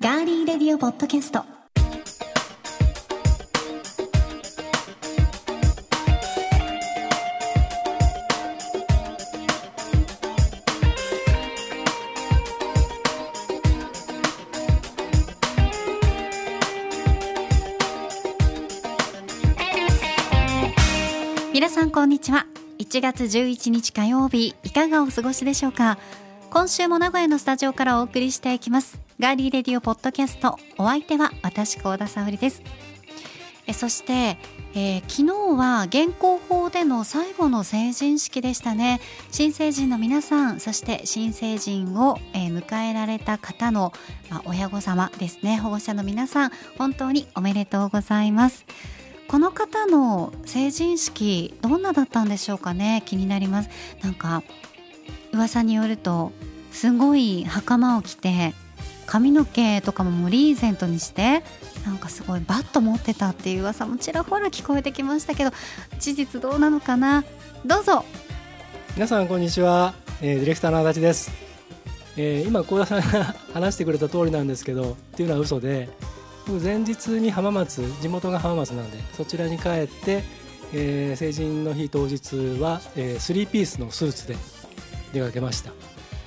[0.00, 1.63] ガーリーレディオポッドキャスト。
[22.94, 25.98] 7月11日火曜日いかがお過ごしでしょうか？
[26.50, 29.00] 今週も名古屋のスタジオからお送りしていきます。
[29.18, 32.62] ガーリーレディオポッドキャストお相手は私高田沙織です。
[33.66, 34.38] えそして、
[34.76, 39.00] えー、昨日は現行法での最後の成人式でしたね。
[39.32, 43.92] 新成人の皆さんそして新成人を、えー、迎えられた方の、
[44.30, 45.58] まあ、親御様ですね。
[45.58, 48.64] 保護者の皆さん本当におめでとうございます。
[49.28, 53.02] この方の成人式どんなだったんでしょうかね？
[53.06, 53.70] 気になります。
[54.02, 54.42] なんか
[55.32, 56.32] 噂によると
[56.70, 58.52] すごい袴を着て
[59.06, 61.42] 髪の毛とかももリーゼントにして
[61.84, 65.50] なんかすごいバット持ってたっていう噂もちらほら聞こえてきましたけど
[65.98, 67.24] 事実どうなのかな？
[67.64, 68.04] どうぞ。
[68.94, 71.32] 皆さんこんにちは、えーディレクターの足立です、
[72.16, 75.88] えー今幸田さんが 話してくれた通りなんですけどっていうのは嘘で
[76.52, 80.22] 前日に浜松地元が浜松なんでそちらに帰って、
[80.72, 84.36] えー成人の日当日は、えースリーピースのスーツで
[85.12, 85.72] 出かけました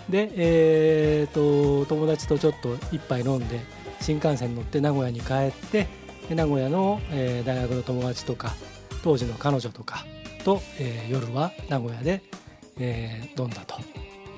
[0.09, 3.59] で、えーと友達とちょっと一杯飲んで
[4.01, 5.87] 新幹線に乗って名古屋に帰って
[6.29, 8.55] で名古屋の、えー大学の友達とか
[9.03, 10.05] 当時の彼女とか
[10.43, 12.23] と、えー夜は名古屋で、
[12.79, 13.79] えー飲んだと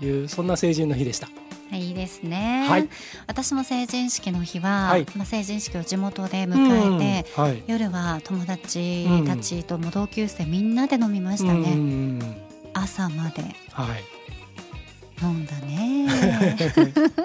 [0.06, 1.30] いうそんな成人の日でした。
[1.78, 2.90] いいですね、はい。
[3.28, 5.06] 私も成人式の日は、はい。
[5.16, 7.64] まあ、成人式を地元で迎えて、うんはい。
[7.68, 12.26] 夜は友達たちとも同級生みんなで飲みましたうんね、
[12.74, 13.44] 朝まで
[15.22, 16.00] はい飲んだね。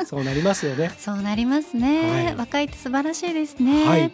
[0.06, 0.91] そうなりますよね。
[0.98, 2.36] そうなりますね、はい。
[2.36, 4.12] 若いって素晴らしいですね、はい。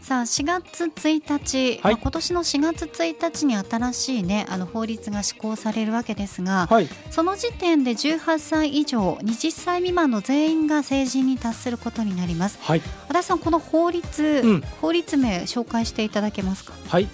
[0.00, 1.94] さあ4月1日、はい。
[1.94, 6.88] まあ今年の4月1日に新しいねあの法律が施行されるわけですが、はい。
[7.10, 12.58] その時点で18歳以上20歳未満の全員が成人に達することになります。
[12.60, 12.82] はい。
[13.08, 14.60] 足立さんこの法律、うん。
[14.80, 16.72] 法律名紹介していただけますか？
[16.88, 17.08] はい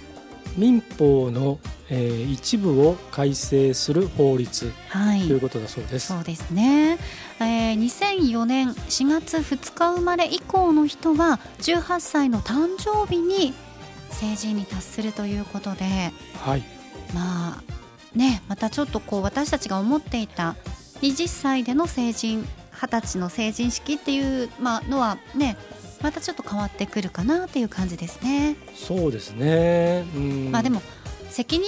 [0.56, 1.58] 民法の、
[1.90, 5.20] えー一部を改正する法律はい。
[5.20, 6.08] ということだそうです。
[6.08, 6.98] そうですね、
[7.40, 13.54] えー2004年4月2日生まれ以降の人は18歳の誕生日に
[14.10, 16.12] 成人に達するということで
[16.44, 16.62] はい。
[17.14, 17.62] まあ
[18.14, 20.56] ねまたちょっとこう私たちが思っていた
[21.02, 25.56] 20歳での成人20歳の成人式っていう、まあのはね
[26.02, 28.56] またちょっと変わってくるかなっていう感じですね。
[28.74, 30.04] そうですね。
[30.14, 30.82] うんまあでも
[31.30, 31.66] 責任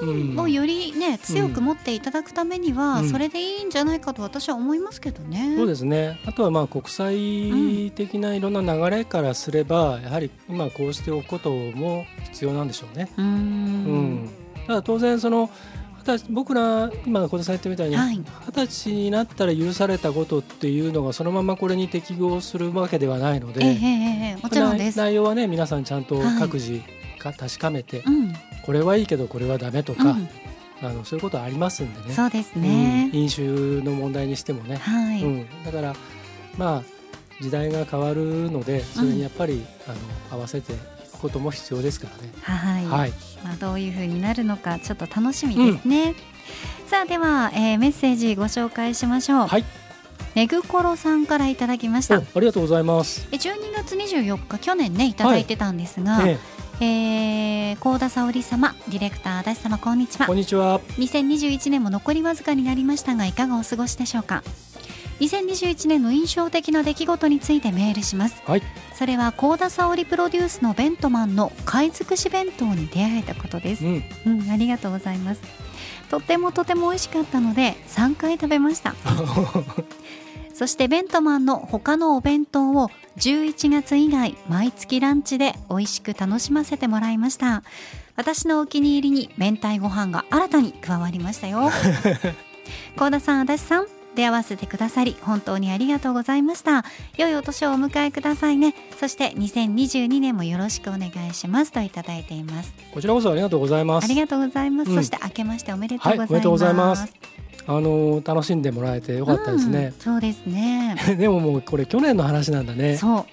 [0.00, 5.54] うんをよりね強く持っていただくためにはうんそれでいいんじゃないかと私は思いますけどね。
[5.56, 6.20] そうですね。
[6.26, 13.10] あとはまあ国際的ないろんな流れからすれば、やはり今こうしておくことも必要なんでしょうね。
[13.16, 14.30] うん
[14.66, 15.50] ただ当然その
[16.30, 18.16] 僕ら今小田さん言ったみたいにはい。
[18.16, 24.98] 二十歳になったら許されたことっていうのがそのままこれに適合するわけではないので、ええええええもちろんです。
[24.98, 26.38] 内容はね皆さんちゃんとはい。
[26.38, 26.80] 各自
[27.18, 28.32] か確かめて、うん、
[28.62, 30.28] これはいいけどこれはダメとか、うん、
[30.82, 32.14] あのそういうことありますんでね。
[32.14, 33.10] そうですね。
[33.12, 33.20] うん。
[33.20, 33.42] 飲酒
[33.82, 35.94] の問題にしてもね、はい、うん、だから
[36.56, 36.82] まあ
[37.40, 39.90] 時代が変わるのでそれにやっぱり、あ
[40.32, 40.72] の合わせて
[41.18, 42.32] ことも必要ですからね。
[42.42, 43.12] はい、はい、
[43.44, 46.14] まあどういう風になるのかちょっと楽しみですね。
[46.86, 49.46] さあでは、えーメッセージご紹介しましょう。
[49.46, 49.64] はい、
[50.34, 52.24] めぐころさんからいただきましおた。
[52.36, 53.28] ありがとうございます。
[53.32, 56.38] え12月24日去年ねいただいてたんですが、え
[56.80, 60.80] えー、高田沙織様ディレクター足立様こんにちえ、はこんにちは。
[60.98, 64.44] 2021年も残りわずかになりましたがいかがお過ごしでしょうか
[65.20, 68.62] 2021年の印象的な出来事についてメールしますはい、
[68.98, 73.86] それは高田沙織プロデュースのベントマンの貝尽くし弁当に出会えたことです。
[73.86, 75.40] うん、うんありがとうございます。
[76.10, 78.96] とってもとても美味しかったので3回食べました。
[80.52, 87.62] そしてベントマンの他のお弁当を11月以外毎月ランチで美味しく楽しませてもらいました。
[88.16, 91.70] 私のお気に入りに明太ご飯が新たに加わりましたよ。
[92.98, 96.84] 高田さん足立さん出会わせてくださり本当にありがとうございました。
[97.16, 98.74] 良いお年をお迎えくださいね。
[98.98, 101.70] そして2022年もよろしくお願いします。
[101.70, 102.74] といただいています。
[102.92, 104.04] こちらこそありがとうございます。
[104.06, 104.96] ありがとうございます、うん。
[104.96, 107.14] そして明けましておめでとうございます、はいおめでとうございます。
[107.68, 109.92] あの楽しんでもらえてよかったですうんね。
[110.00, 110.96] そうですね。
[111.16, 112.96] でももうこれ去年の話なんだね。
[112.96, 113.24] そう。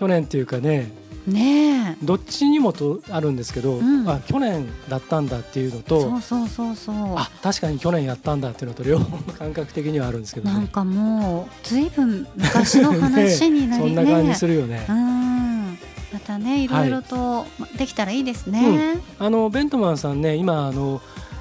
[0.00, 0.90] 去年っていうかね、
[1.26, 4.08] ねどっちにもとあるんですけど、うん。
[4.08, 6.96] あ去年だったんだっていうのえとそうそうそうそう。
[7.16, 10.54] あ確かに去年やったんだっていうのと両方感覚的にはあるんですけどね。
[10.54, 14.86] なんかもうずいぶん昔の話になそりんな感じねするよね。
[14.88, 15.78] うん。
[16.12, 16.68] またねい。
[16.68, 21.00] ろいろとできたらいいですね、あのベントマンさんね今あの、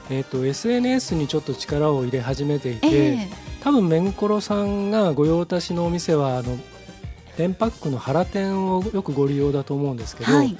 [0.09, 3.30] えー、と SNS にちょっと力を入れ始めていて、ええ。
[3.62, 6.57] 多分メンコロさんが御用達のお店はあの
[7.38, 10.57] 電パックの原店をよくご利用だと思うんですけど、はい。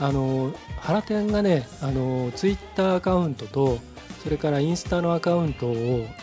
[0.00, 3.78] あの原店がねあのツイッターアカウントと
[4.24, 5.74] それからインスタのアカウントを、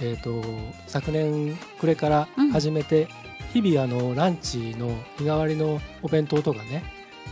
[0.02, 0.44] えー、と
[0.88, 3.08] 昨年暮れから始めて、
[3.54, 4.88] 日々あのランチの
[5.18, 6.84] 日替わりのお弁当とかね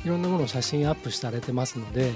[0.05, 2.11] いろんなものを写真アップされてますので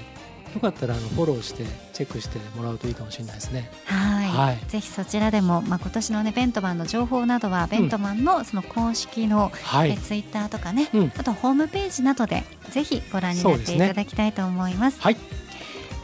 [0.54, 3.70] よかったらあのフォローしてチェックしてもらうといいかもしれないですね。
[3.86, 4.60] はい、はい。
[4.68, 11.12] ぜひそちらでも、まあ、今年のねベントマンの情報などはベントマンのその公式の、はい、えツイッターとかね、うん。
[11.16, 15.00] あとホームページなどでぜひご覧になっていただきたいと思います。
[15.00, 15.16] はい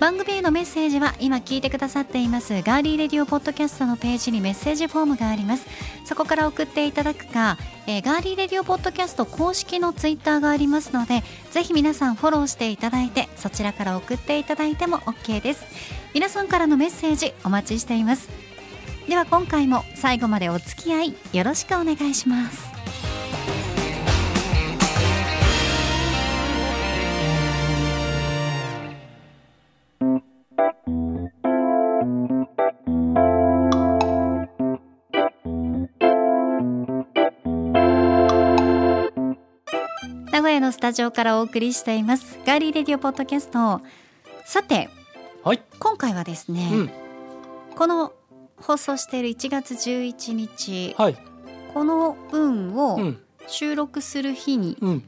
[0.01, 5.67] 番組へのメッセージは今聞いてくださっていますガーリーレディオポッドキャストのページにメッセージフォームがあります。
[6.07, 15.67] そこから送っていただくか、えーガーリーレディオポッドキャスト公式のツイッターがありますのでぜひ皆さんフォローしていただいてそちらから送っていただいても OK です。
[16.15, 18.31] 皆さんからのメッセージお待ちしています。
[19.07, 22.70] では今回も最後までお付き合いよろしくお願いします。
[40.91, 42.41] タジオからお送りしています。
[42.45, 43.81] ガーリーレディオポッドキャスト
[44.45, 44.89] さて
[45.45, 46.91] はい、今回はですね、うん。
[47.77, 48.13] この
[48.57, 51.17] 放送している1月11日はい、
[51.73, 55.05] この分をうん、収録する日にうん、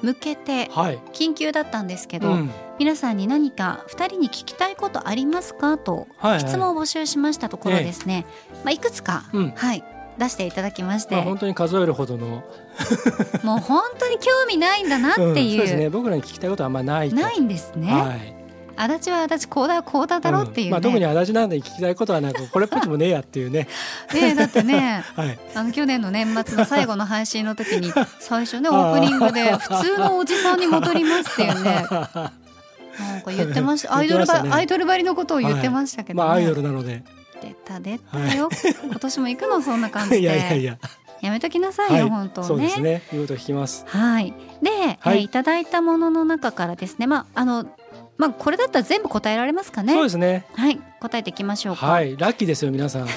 [0.00, 5.76] 向けてはい、緊急だったんですけど、うん、皆さんに何か2人に聞きたいことありますか？
[5.76, 6.40] とはいはい。
[6.40, 8.26] 質問を募集しましたところですね、
[8.62, 9.50] まあ、いくつか、うん。
[9.56, 9.82] はい、
[10.18, 12.44] 出していただきまして、まあ本当に数えるほどの
[13.42, 15.30] もう本当に興味ないんだなってう。
[15.32, 15.88] ん、そういう,、ですね。
[15.90, 17.16] 僕らに聞きたいことはあんまりないと。
[17.16, 18.34] ないんですね、はい。
[18.76, 20.72] 足立は足立こうだはこうだだろっていうね、ん。
[20.72, 23.68] まあ、特に足立なんで聞きたいことはなんかこれっぽっちもねえやっていうね。
[24.14, 25.04] ねだってね。
[25.14, 25.38] はい。
[25.54, 31.86] あの去年の年末の最後の配信の時に最初ねオープニングで普通のおじさんに戻りますっていうね。
[32.98, 33.96] なんか言ってました。
[33.96, 36.26] アイドルば、ねアイドルばりのことを言ってましたけど、ね。
[36.26, 37.02] まあアイドルなので。
[37.40, 38.50] 出た出たよ、
[38.84, 39.62] 今年も行くの？
[39.62, 40.20] そんな感じで。
[40.20, 40.78] いやいやいや
[41.22, 42.46] やめときなさいよ、本当ね。
[42.46, 43.02] そうですね。
[43.12, 43.84] 言うこと聞きます。
[43.86, 44.32] はい。
[44.62, 44.70] で、
[45.00, 45.18] はい。
[45.18, 47.06] えーいただいたものの中からですね。
[47.06, 47.66] まああの
[48.16, 49.92] まあこれだったら全部答えられますかね。
[49.92, 50.46] そうですね。
[50.54, 50.80] はい。
[51.00, 52.16] 答えていきましょうか、はい。
[52.16, 53.06] ラッキーですよ皆さん。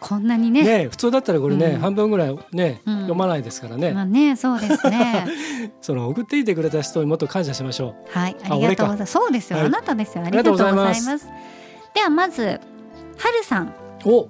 [0.00, 0.62] こんなにね。
[0.62, 1.80] ね普通だったらこれね、うん。
[1.80, 2.94] 半分ぐらいね、うん。
[3.00, 5.26] 読まないですからね、まあねそうですね。
[5.80, 9.12] その送っていてくれた人にもっと感謝しましょはい、ありがとうございます。
[9.12, 9.66] そうですよ、はい。
[9.66, 10.24] あなたですよ。
[10.24, 11.18] ありがとうございまます。
[11.18, 11.26] す。
[11.94, 12.60] ではまずはる
[13.44, 13.66] さん。
[14.04, 14.28] うお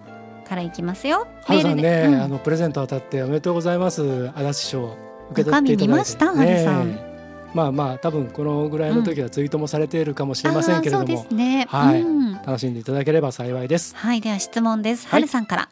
[0.49, 1.27] からいきますよ。
[1.45, 2.17] ハルさんね、メールで。
[2.17, 2.23] うん。
[2.23, 4.31] あのプレゼント当たっておめでとうございます。
[4.35, 4.97] 足立賞
[5.31, 7.09] 受け取っていただいて中身見ましたハルさんね
[7.55, 11.67] まあまあ多分このぐらいの時はツイートもされているかもしれませんけれども、うですね。
[11.69, 12.03] はい。
[12.03, 12.33] うん。
[12.35, 13.95] 楽しんでいただければ幸いです。
[13.97, 15.07] はい、では質問です。
[15.07, 15.23] ははい。
[15.23, 15.69] るさんから。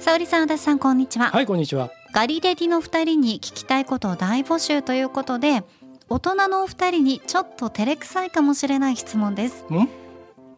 [0.00, 1.30] 沙織さん、足立さん、こんにちは。
[1.30, 1.90] はいこんにちは。
[2.12, 5.62] ガリレディの二人に聞きたいことを大募集ということで、
[6.08, 9.64] 大人のお二人にちょっと照れくさいかもしれない質問です。
[9.70, 9.88] ん？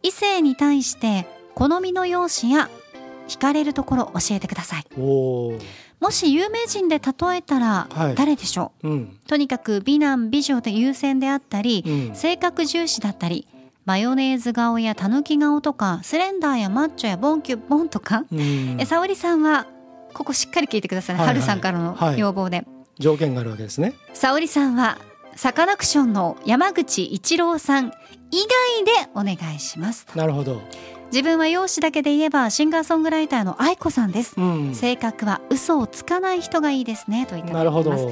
[0.02, 2.70] 異性に対して好みの容姿や
[3.28, 4.84] 惹かれるところ教えてください。
[4.98, 8.14] もし有名人で例えたらはい。
[8.14, 9.18] 誰でしょう、うん。
[9.26, 12.14] とにかく美男美女で優先であったり、うん。
[12.14, 13.46] 性格重視だったり
[13.84, 18.76] マヨネーズ顔やたぬき顔とかスレンダーやマッチョやボンキュッボンとか、うん。
[18.80, 19.66] え沙織さんは
[20.12, 21.34] ここしっかり聞いてください、はいはい。
[21.36, 22.18] 春さんからのはい。
[22.18, 22.66] 要望で、
[22.98, 23.94] 条件があるわけですね。
[24.12, 24.98] 沙織さんは
[25.36, 27.92] サカナクションの山口一郎さん
[28.30, 28.38] 以
[28.76, 30.18] 外でお願いしますと。
[30.18, 30.60] なるほど
[31.14, 34.74] 自分は容姿だけで言えばシンガーソングライターの愛子さんです、うん。
[34.74, 37.90] 性格は嘘をつかない人がいいですねといただいてないるほど。
[37.92, 38.06] ます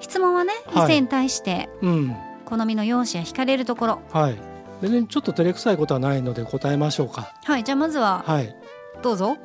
[0.00, 0.88] 質問はね異はい。
[0.88, 2.14] 性に対してうん。
[2.44, 4.02] 好みの容姿や惹かれるところ。
[4.12, 4.36] はい。
[4.82, 7.32] 別にちょっと照れくさいことはないので答えましょうか。
[7.44, 8.54] はいじゃあまずははい。
[9.02, 9.38] どうぞ。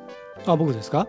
[0.46, 1.08] あ僕ですか？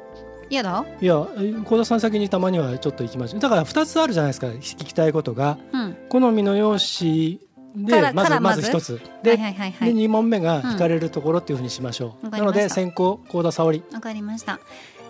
[0.49, 0.85] 嫌だ？
[1.01, 1.27] いや
[1.65, 3.41] 幸田さん先にたまにはちょっと行きましょう。
[3.41, 5.57] だから2つあるじゃないですか聞きたいことが。
[5.73, 5.97] うん。
[6.07, 7.44] 好みの容姿
[7.75, 8.61] でまずまず。
[8.61, 8.93] ず一つ。
[8.93, 9.93] はいではいはいはい。
[9.93, 12.75] で2問目が惹かれるところっていうふうにしましょう、なのわかりました。
[12.75, 14.59] で先行幸田沙織わかりました、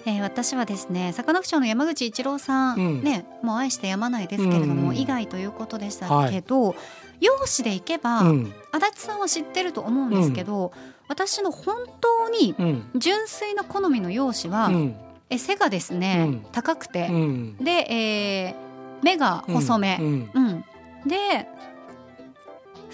[0.06, 3.04] えー私はですねサカナクションの山口一郎さん、うん。
[3.04, 4.98] ねもう愛してやまないですけれども、うん。
[4.98, 6.76] 以外ということでしたけど、
[7.20, 8.54] 容姿でいけば、うん。
[8.72, 10.72] 足立さんは知ってると思うんですけど、
[11.08, 12.90] 私の本当にうん。
[12.96, 14.96] 純粋な好みの容姿は、うん。
[15.30, 16.46] え背がですね、うん。
[16.52, 17.58] 高くて、うん。
[17.58, 18.66] で、えー
[19.04, 20.30] 目が細め、うん。
[20.34, 20.66] うん。
[21.08, 21.48] で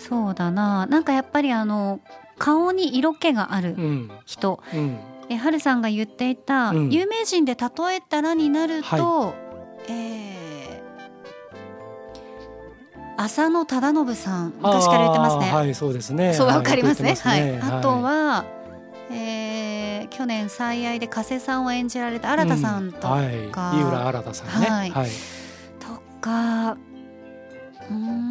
[0.10, 0.86] そうだな。
[0.88, 2.00] なんかやっぱりあの
[2.38, 4.12] 顔に色気があるうん。
[4.25, 5.00] 人、うん。
[5.29, 6.89] えはるさんが言っていた、うん。
[6.89, 9.34] 有名人で例えたらになると、
[9.88, 10.41] えー
[13.17, 15.51] 浅野忠信さん昔から言ってますね。
[15.53, 16.34] はいそうですね。
[16.34, 17.13] そうはいわかりますね。
[17.13, 17.60] はい。
[17.60, 18.46] あとは、
[19.12, 24.67] えー去年最愛で加瀬さんを演じられた新田さんとうはい、か井浦新さんね。
[24.67, 24.89] はい。
[24.89, 25.10] はい。
[25.79, 28.31] とか、うーん、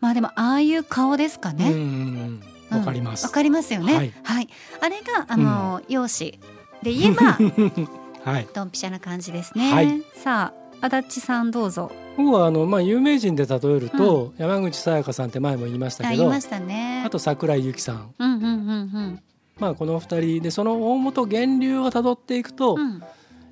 [0.00, 1.70] まあでもああいう顔ですかうんね。
[1.70, 2.40] うんうん
[2.70, 3.92] わかりますわ、かりますよね。
[3.92, 4.48] ははいい。
[4.80, 6.36] あれがあの、容姿
[6.82, 7.38] で言えば
[8.24, 9.72] はいドンピシャな感じですね。
[9.72, 11.92] はいさあ足立さんどうぞ。
[12.16, 17.02] 僕はあのまあ有名人で例えると、山口さやかさんって前も言いましたけどあ言いましたね。
[17.04, 19.22] あと桜井由紀さんうんうんうん
[19.58, 22.80] まあこの二人でその大元源流をたどっていくと、うん。
[22.80, 23.02] うん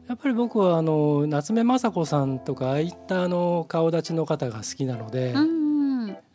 [0.09, 5.62] やっぱり僕はあの夏目雅子さんとかああいったあの顔立ちの方が好きなので、うんうん。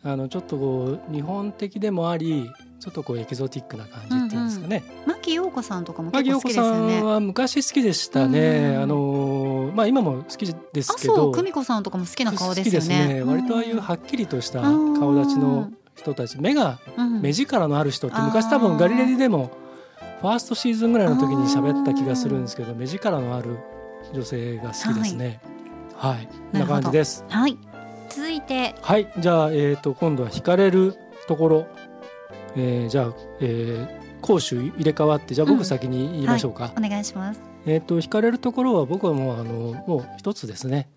[0.04, 4.82] あのちょっとこう日本的でもありちょっとこうエキゾティックな感じっていうんですかね。
[5.06, 7.12] 牧陽子さんとかも牧結構好き陽子さんですよね。
[7.12, 8.74] は昔好きでしたね。
[8.76, 13.22] うんあのまあ今も好きですあ、けど、久美子さんとかも好きな顔ですよ好きね。
[13.22, 19.50] 割とああいうはっきりとした顔立ちの人たち、目がうん目力のある人って昔多分ガリレディでも
[20.20, 23.58] ファーストシーズンぐらいの時に喋った気がするんですけど、目力のある
[24.14, 25.40] 女性が好きですね。
[25.94, 27.24] はい、こんな感じです。
[27.28, 27.58] はい。
[28.18, 30.96] 続いて、はい、じゃあえっ、と今度は惹かれる
[31.28, 31.66] ところ、
[32.56, 36.72] えーじゃあ、えー攻守入れ替わってじゃあうん僕先に言いましょうか。
[36.76, 37.40] お願いします。
[37.66, 40.88] えっ、と惹かれるところは僕はもうあのもう一つですね。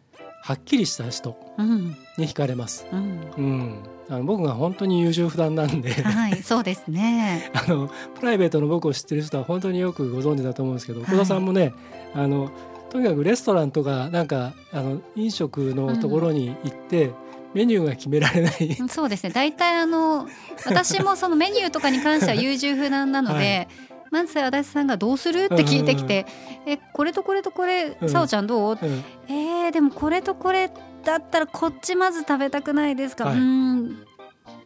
[0.42, 1.96] はっきりした人うん。
[2.18, 2.88] に惹かれます。
[2.92, 3.20] うん。
[3.38, 5.94] うん、あの僕が本当に優柔不断なんで。
[6.02, 7.52] はい、 そうですね。
[7.54, 11.74] あのプライベートの僕を知ってる人は本当によくご存知だと思うんですけど、はい小田さんもね
[12.16, 12.50] あの
[12.92, 17.12] とにかくレストランとかなんかあの飲食のところに行って、
[17.54, 18.78] メニューが決められない。
[18.90, 19.32] そうですね。
[19.32, 20.28] 大体あの
[20.66, 23.68] 私もそのメニューとかに関しては優柔不断なので、
[24.12, 26.26] まず足立さんがどうするって聞いてきて、
[26.66, 28.10] えこれとこれとこれ、うん。
[28.10, 28.78] さおちゃんどう？
[28.82, 29.04] うん。
[29.28, 30.70] えー、でもこれとこれ
[31.04, 33.26] だったらこっちまず食べたくないですか？
[33.26, 33.36] はい。
[33.36, 34.06] うーん。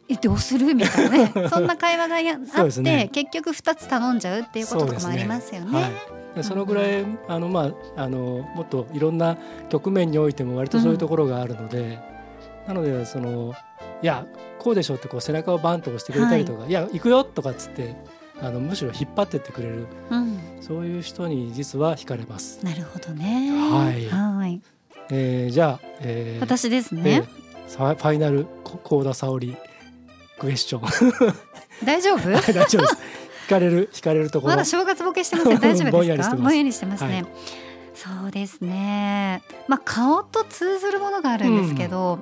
[0.08, 0.75] えどうする？
[0.75, 1.32] みたいなね。
[1.50, 3.10] そんな会話がやそあって、ね。
[3.12, 5.82] 結局2つ頼んじゃうっていうこととかもありますよね。
[5.82, 5.91] はい。
[6.36, 9.38] でそのぐらいあの、まあ、あのもっといろんな
[9.70, 11.98] 局面においても割とそういうところがあるので、
[12.67, 13.53] なのでその
[14.01, 14.25] いや
[14.60, 17.95] こうでしょってこう背中をバンと押してくれたりとか、い、や行くよとかっつって
[18.41, 22.63] あのむしろ引っ張ってってくれるうん、そういう人に実は惹かれます。
[22.65, 23.51] なるほどね。
[23.51, 24.62] はいはい。
[25.12, 27.22] えーじゃあ、えー私ですえね。
[27.67, 29.55] ーさファイナルこ幸田沙織
[30.39, 31.34] クエスチョン
[31.86, 32.29] 大丈夫？
[32.29, 32.98] 大丈夫です
[33.48, 35.60] 惹かれる惹かれるところまだ正月ボケしてません。
[35.62, 36.03] 大丈夫ですか？
[36.05, 37.13] やりしてますぼんやりしてますね。
[37.13, 37.25] はい
[37.95, 39.41] そうですね。
[39.69, 42.19] まあ顔と通ずるものがあるんですけど、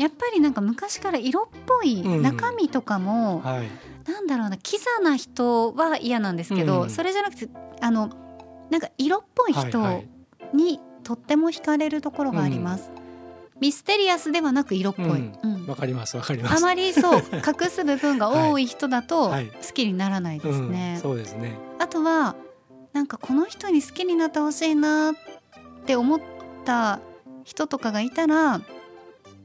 [0.00, 2.22] やっぱりなんか昔から色っぽいうん。
[2.22, 3.68] 中身とかも、はい。
[4.10, 6.90] なんだろうなキザな人は嫌なんですけど、うん。
[6.90, 7.48] それじゃなくて
[7.82, 8.08] あの
[8.70, 10.08] なんか色っぽい人はいはい。
[10.54, 12.90] にとっても惹かれるところがあります。
[13.60, 15.06] ミステリアスではなく色っぽい。
[15.06, 15.38] うん。
[15.42, 15.66] うん。
[15.66, 16.56] わかりますわかります。
[16.56, 19.48] あまりそう隠す部分が多い人だと はい。
[19.48, 20.94] 好きにならないですね。
[20.96, 21.58] うん、そうですね。
[21.78, 22.36] あとは
[22.94, 25.14] なんかこの人に好きになってほしいなっ
[25.84, 26.20] て思っ
[26.64, 27.00] た
[27.44, 28.62] 人とかがいたら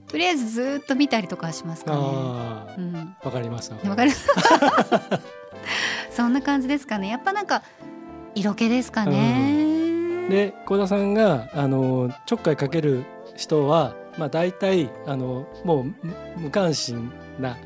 [0.07, 1.97] とりあえずずっと見たりとかしますかね。
[1.99, 4.11] ああうん、わかりますわわかる。
[6.11, 7.09] そんな感じですかね。
[7.09, 7.63] やっぱなんか
[8.35, 10.27] 色気ですかね。
[10.29, 13.03] で幸田さんがあのちょっかいかける
[13.35, 15.93] 人はまあ大体あのもう無
[16.37, 17.57] 無関心な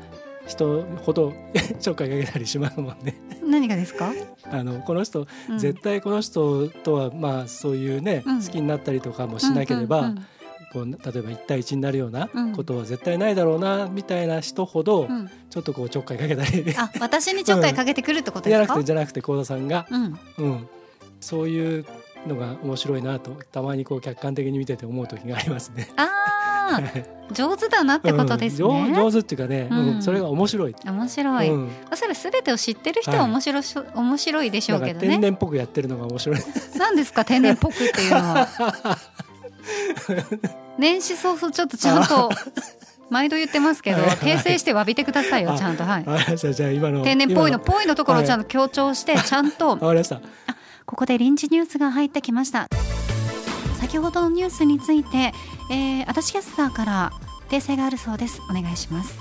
[0.46, 1.32] 人ほど
[1.78, 3.20] ちょっかいかけたりしますもんね。
[3.44, 4.12] 何がですか、
[4.50, 5.58] あのこの人、うん。
[5.58, 8.42] 絶対この人とはまあそういうね、うん。
[8.42, 10.26] 好きになったりとかもしなければ、うんうん
[10.72, 12.52] こう例えば1対1になるようなうん。
[12.52, 15.10] ことは絶対ないだろうなみたいな人ほど、うん。
[15.10, 16.64] うんちょっとこうちょっかいかけたり。
[16.76, 20.68] あ私にちょっかいかけてくるってことじゃなですか、くてじゃなくて幸田さんが、うん、うん、
[21.20, 21.84] そういう
[22.24, 25.88] のが面白いなとたまにこう客観的に見てて思う時がありますね。
[25.96, 26.10] あー。
[27.32, 28.68] 上手だなってことですね。
[28.68, 28.94] うん。
[28.94, 29.78] 上上手っていうかね、うん。
[29.96, 30.02] うん。
[30.02, 30.74] それが面白い。
[30.84, 35.08] 面白い、うん、それすべてを知ってる人は面白し、面白いでしょうんけどね。
[35.08, 36.38] 天然っぽくやってるのが面白い。
[36.76, 38.98] 何ですか天然っぽくっていうのは？
[40.78, 42.30] 年始早々ちょっとちゃんと
[43.10, 45.84] 毎度言ってますけど訂正して詫びてくださいよあちゃんと。
[45.84, 46.04] はい。
[46.36, 50.20] じゃあ今の天然っぽいの今ぽいのところをちゃんと強調して ちゃんとわかりました。
[50.86, 52.66] ここで臨時ニュースが入ってきました。
[53.80, 55.32] 先ほどのニュースについて、
[55.70, 57.12] えー、足立キャスターから
[57.48, 58.40] 訂正があるそうです。
[58.50, 59.14] お願いします。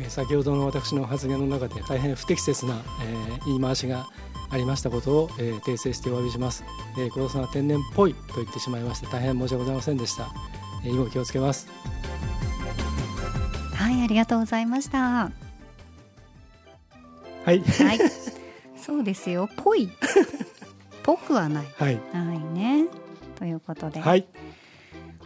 [0.00, 4.08] えー先ほどの私の発言の中で大変不適切な、えー言い回しが
[4.50, 6.64] ありましたことを、えー訂正してお詫びします。
[6.98, 10.28] えー、小田さんは天然っぽいと言ってしまいまして大変申し訳ございませんでした。
[10.84, 11.68] えー、以後気をつけます。
[13.74, 14.98] はいありがとうございました。
[14.98, 15.32] は
[17.44, 17.64] はいい。
[18.76, 19.48] そうですよ。
[19.56, 19.90] ぽい。
[21.02, 21.66] ぽくはない。
[21.76, 22.00] はい。
[22.12, 22.86] ないね。
[23.38, 24.26] ということで、はい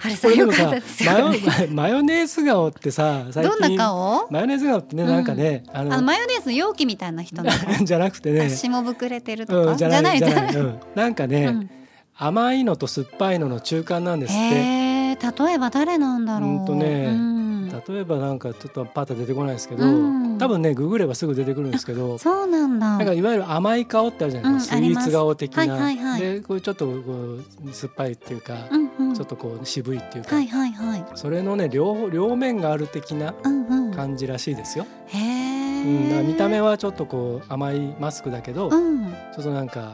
[0.05, 1.39] 春さんよかったですよね。
[1.41, 4.27] マヨ マヨネーズ顔ってさ最どんな近顔？
[4.31, 8.43] マヨネーズ顔ってねなんかね、ああのマヨネーズの容器みたいな人なの じゃなくてね。
[8.43, 10.55] 足もぶくれてるとか、うん、じゃないじゃない
[10.95, 11.15] なん。
[11.15, 11.71] かね、うん。
[12.17, 15.17] 甘いのと酸っぱいのの中間なんですって。
[15.47, 16.51] 例えば誰なんだろう。
[16.51, 17.07] うんとね。
[17.09, 17.44] うん
[17.89, 20.39] 例えばなんかちょっとパッと出てこないですけど、うん。
[20.39, 22.99] 多分ねググればすぐ出てくるんですけど そうなんだ。
[22.99, 26.21] なんかいわゆる甘い顔ってあるじゃないですか、うんスイーツ顔的な、はいはいはい。
[26.21, 29.15] でこういうちょっとこう酸っぱいっていうか、うんうん。
[29.15, 31.05] ちょっとこう渋いっていうか、はいはいはい。
[31.15, 33.95] それのね両両面がある的なうんうん。
[33.95, 39.93] 感じらしいですよ、へえ、うん、だから見た目はちょっとこう甘いマスクだけど、ちょうんっとなんか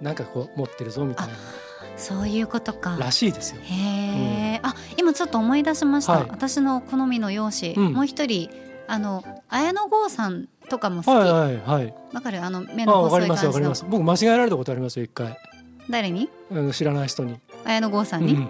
[0.00, 1.28] なんかこう持ってるぞみたい
[2.00, 2.96] そういうことか。
[2.96, 3.60] ならしいですよ。
[3.62, 6.26] へえ、あ今ちょっと思い出しました、はい。
[6.30, 7.92] 私の好みの容姿、うん。
[7.92, 8.50] もう一人
[8.88, 11.14] あの綾野剛さんとかも好き。
[11.14, 12.22] わ、はいはいはい。
[12.22, 12.42] かる？
[12.42, 13.88] あの目あのわかります細い感じの。
[13.92, 14.16] わかります。
[14.16, 15.36] 僕間違えられたことありますよ一回。
[15.88, 16.28] 誰に？
[16.72, 17.38] 知らない人に。
[17.64, 18.48] 綾野剛さんに、うん、 よ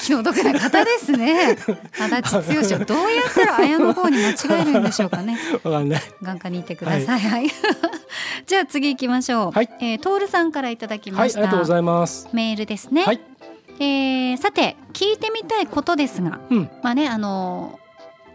[0.00, 1.56] 気の毒な方ですね。
[1.98, 5.38] 足立剛を どうやったら綾野剛に間違えるんでしょうかね。
[6.22, 7.48] 眼科に行ってください、はい、
[8.46, 9.70] じゃあ次行きましょう、はい。
[9.80, 12.28] えー、トールさんからいただきはい、ました、ありがとうございます。
[12.32, 13.20] メールですね、はい。
[13.80, 16.40] えーさて聞いてみたいことですが。
[16.50, 16.70] うん。
[16.82, 17.87] まあねあのー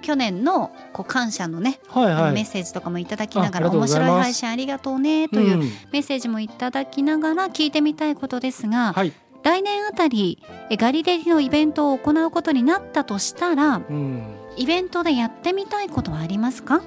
[0.03, 2.33] 去年のこう感謝のね、はいはい。
[2.33, 5.59] メッセージとかもいただきながら面白い配信ありがとうねといううん
[5.91, 9.11] メッセージもいただきながら聞いてみたいことですが、はい。
[9.43, 14.23] 来年あたりえガリレディのイベントを行うことになったとしたらうん。
[14.55, 16.81] イベントでやってみたいことはありますか？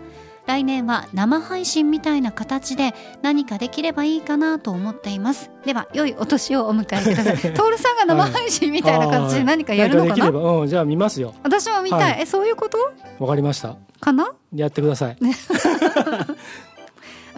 [0.46, 5.50] 来年は生配信みたいな形で何かできればいいかなと思っています。
[5.64, 7.54] では良いお年をお迎えください。
[7.54, 10.12] トールさんが生配信みたいな形で何かやるのかな。
[10.14, 11.34] んできれば、うん、じゃあ見ますよ。
[11.42, 12.78] 私も見たい、はいえそういうこと？
[13.18, 13.76] わかりました。
[14.00, 14.32] かな？
[14.54, 15.16] やってください。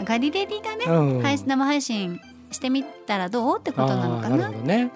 [0.04, 1.22] ガリレディがね、うん。
[1.22, 3.58] 配信生配信してみたらどう？
[3.58, 4.36] ってことなのかな。
[4.36, 4.90] なるほどね。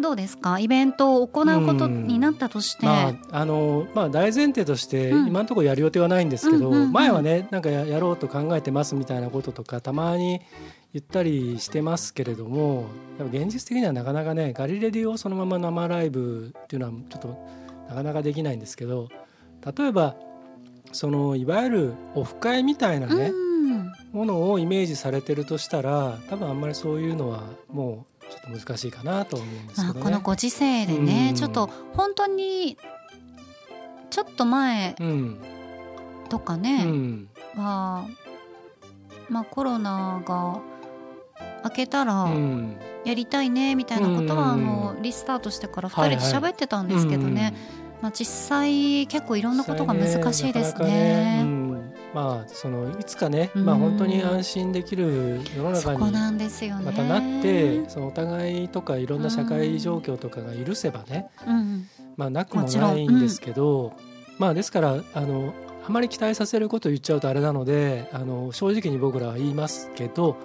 [0.00, 0.58] どうですか？
[0.58, 5.28] イベントを行うことになったとして、まああのまあ大前提としてうん。
[5.28, 6.92] 今のところやる予定はないんですけど、うんうんうん。
[6.92, 10.40] 前はねなんかややろうと考えてますみたいなこととかたまに
[10.92, 12.86] 言ったりしてますけれども、
[13.18, 17.48] やっぱ現実的にはなかなかねガリレディをそのまま生ライブっていうのはちょっと
[17.88, 19.08] なかなかできないんですけど、
[19.76, 20.16] 例えば
[20.92, 23.48] そのいわゆるオフ会みたいなね、うん。
[24.12, 30.04] ものをイメージされてるとしたら、多分あんまりそういうのはもうちょっと難しいかなと思うんですまあ、けどね。
[30.04, 31.34] このご時世でね、うん。
[31.34, 32.76] ちょっと本当に
[34.10, 34.94] ちょっと前
[36.28, 38.06] とかね、ん、は、
[39.28, 40.60] まあ、コロナが
[41.64, 42.76] 明けたらうん。
[43.04, 46.18] やりたいねみたいなことは、うんあのリスタートしてから2はいはい。
[46.18, 47.54] 人で喋ってたんですけどね、
[48.02, 51.44] まあ、実際結構いろんなことが難しいですね。
[52.12, 56.00] うんまあそのいつかね、うんまあ本当に安心できる世のそ中に。
[56.00, 63.92] またなって、そのお互いとかいろんな社会状況とかが許せばね、うん、まあなくもないんですけど、
[64.38, 65.52] まあですからあの
[65.86, 70.36] あまり期待させることを言っちゃうとあれなので、あの正直に僕らは言いますけど。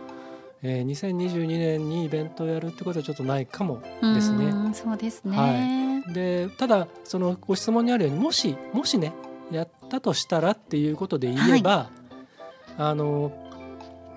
[0.66, 4.46] えー、2022年にイベントをやるってことはちょっとないかもですね。
[4.46, 6.02] うんそうですね。
[6.14, 9.12] でただそのご質問にあるようにもしもしね
[9.52, 11.90] やったとしたらっていうことで言えば、
[12.78, 13.32] あの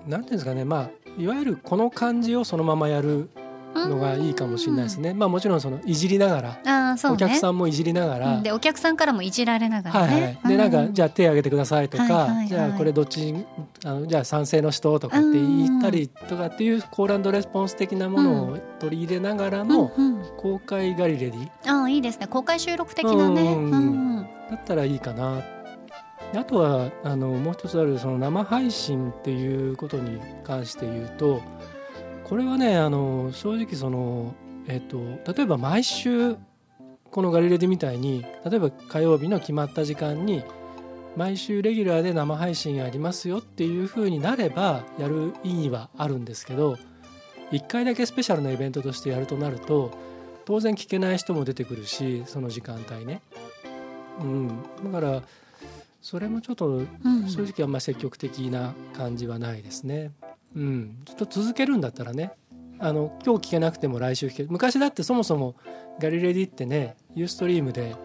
[0.07, 0.65] なんていうんですかね。
[0.65, 3.31] まあいわゆるこの感じをそのままやる
[3.75, 5.12] のがいいかもしれないですね。
[5.15, 6.97] まあもちろんそのいじりながら、ね。
[7.11, 8.43] お客さんもいじりながら、うん。
[8.43, 10.39] でお客さんからもいじられながらはいね。
[10.43, 12.49] はい、でなんか、うんじゃあ手挙げてくださいとか、はいはいはい。
[12.49, 13.35] じゃあこれどっち
[13.85, 20.27] あのじゃあ賛成の人とかって言ったりとかっていうコールレスポンス的なものを取り入れながらのうんうん。
[20.37, 21.51] 公開ガリレディ。
[21.67, 22.27] ああいいですね。
[22.27, 23.43] 公開収録的なね。
[23.43, 23.71] うん。
[23.71, 23.77] う
[24.23, 25.42] んだったらいいかな
[26.35, 31.40] あとはあのもう一つあるその生配信っていうことに関して言うと
[32.24, 34.35] これはねあの正直その、
[34.66, 34.98] えっと
[35.32, 36.37] 例えば毎週
[37.11, 40.42] このガリレデみたいに例えば火曜日の決まった時間に
[41.16, 46.76] 毎週レギュラーで生配信ありますよっていう風になればやる意義はあるんですけど
[47.52, 49.92] 1回だけスペシャルなイベントとしてやるとなると
[50.44, 53.22] 当然聞けない人も出てくるしその時間帯ね。
[54.20, 54.48] うん、
[54.85, 55.22] だから
[56.00, 57.29] それもちょっとうん。
[57.29, 60.12] 正直あんまり積極的な感じはないですね。
[60.55, 62.33] うん、ちょっと続けるんだったらね
[62.79, 64.48] あの今日聞けなくても来週聞ける。
[64.50, 65.57] 昔だってそもそも
[65.98, 67.96] ガリレディってねユーストリームで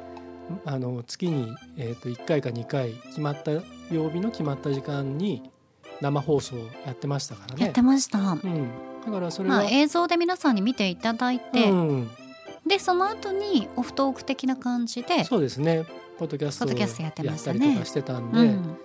[0.66, 3.52] あの月に、えー、と1回か2回決まった
[3.94, 5.44] 曜日の決まった時間に
[6.02, 7.66] 生放送やってましたからね。
[7.66, 7.82] やって。
[7.82, 8.20] ました。
[8.20, 8.70] うん、
[9.06, 12.10] だからそれは、まあ映像で皆さんに見ていただいて、うん、
[12.66, 15.86] でその後にオフトーク的な感じでそうですね
[16.22, 18.78] ポッドキャストやったりとかしてたんで、うん。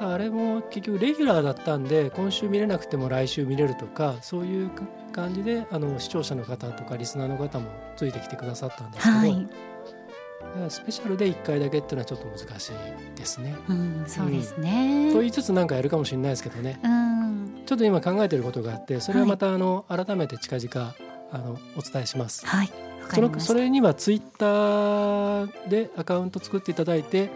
[0.00, 4.70] あれも結局レギュラーだったんで今週見れなくても来週見れるとかそういう
[5.12, 13.54] 感じであの視聴者の方とかリスナーの方もついてきてくださったんですけど、はい、スペシャルで1回だけっていうのはちょっと難しいですね。
[13.68, 15.10] うん、そうですね。
[15.12, 16.78] と言いつつなんかやるかもしれないですけどね。
[16.82, 20.94] うん、ちょっと今考えてることがあってそれはまたあの改めて近々
[21.32, 22.46] あのお伝えします。
[22.46, 22.70] はい、
[23.14, 27.30] そのそれにはツイッターでアカウント作っていただいて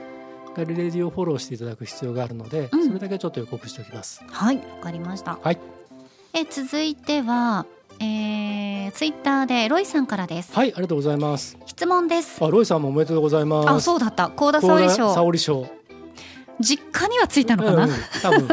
[0.56, 4.22] ガリレディをフォローしていただく必要があるので、うんそれだけちょっと予告しておきます。
[4.26, 5.38] はい、わかりました。
[5.42, 5.58] はい。
[6.32, 7.66] え続いては、
[8.00, 10.52] えー、ツイッターでロイさんからです。
[10.52, 11.56] はい、ありがとうございます。
[11.66, 12.44] 質問です。
[12.44, 13.68] あ、ロイさんもおめでとうございます。
[13.70, 14.30] あ、そうだった。
[14.30, 15.24] 高田沙織幸田沙賞。
[15.24, 15.79] 織賞。
[16.60, 17.84] 実家にはついたのかな？
[17.84, 18.48] うんうん多分、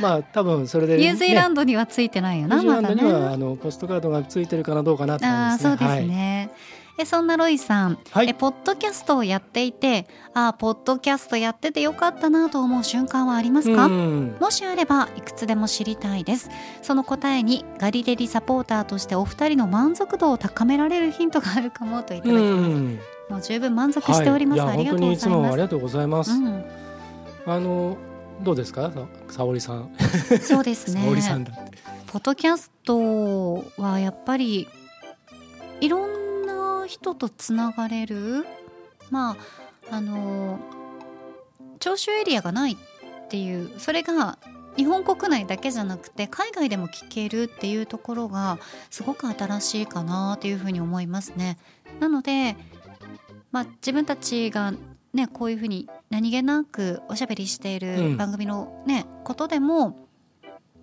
[0.00, 3.34] まあ多分それで、ニュージーランンドにはついてないよド、な、ニュージーランドには、ね。
[3.34, 5.96] あのポストカードがついてるかなどうかなってあ感あ、そうじですね。
[5.96, 6.50] ですね。
[6.98, 7.96] えそんなロイさん、はい。
[8.12, 8.28] はい。
[8.28, 13.86] えポッドキャストをやっていて、あーポッドキャストやっててよかったなと思う瞬間はありますか？
[13.86, 16.50] うんもしあればいくつでも知りたいです
[16.82, 23.00] その答えにガリレディサポーターとしてお二人の満足度を高められるヒントがあるかもといただきうます、ん。
[23.30, 26.30] もう十分満足しております、はい、ありがとうごいや本当にいつざいますもありがとうございます。
[26.32, 26.64] うん、
[27.46, 27.96] あの
[28.40, 29.90] どうですか、さ沙織さん。
[30.40, 31.78] そうですね 沙織さんだって。
[32.06, 34.68] ポッドキャストはやっぱり
[35.80, 38.44] いろんな人とつながれる
[39.10, 39.36] ま
[39.90, 40.58] ああの
[41.80, 42.76] 聴取エリアがないっ
[43.28, 44.38] ていうそれが
[44.76, 48.58] 日本国内だけじゃなくて海外でも聞けるっていうところが
[48.90, 51.58] すごく新しいかなというふうに思いますね。
[51.98, 52.56] なので、
[53.50, 54.72] まあ、自分たちが
[55.12, 60.06] ねこういうふうに何気なくおしゃべりしていうるん番組のね、ことでも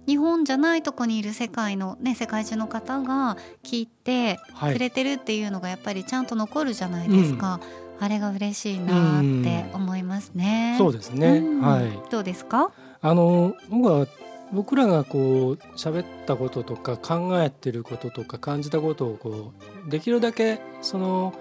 [0.08, 4.74] 日本じゃないとこにいる世界のね世界中の方が聞いてはい。
[4.74, 7.60] くれてるっていうのがやっぱりちゃんと残るじゃないですか、
[8.00, 10.76] あれが嬉しいなって思いますね。
[10.80, 11.38] そうですね。
[11.38, 11.92] うんはい。
[12.10, 12.72] どうですか？
[13.02, 14.08] あの僕は
[14.52, 19.54] 僕らがこう喋ったこととか考えてることとか感じたことをこ
[19.88, 21.36] うできるだけその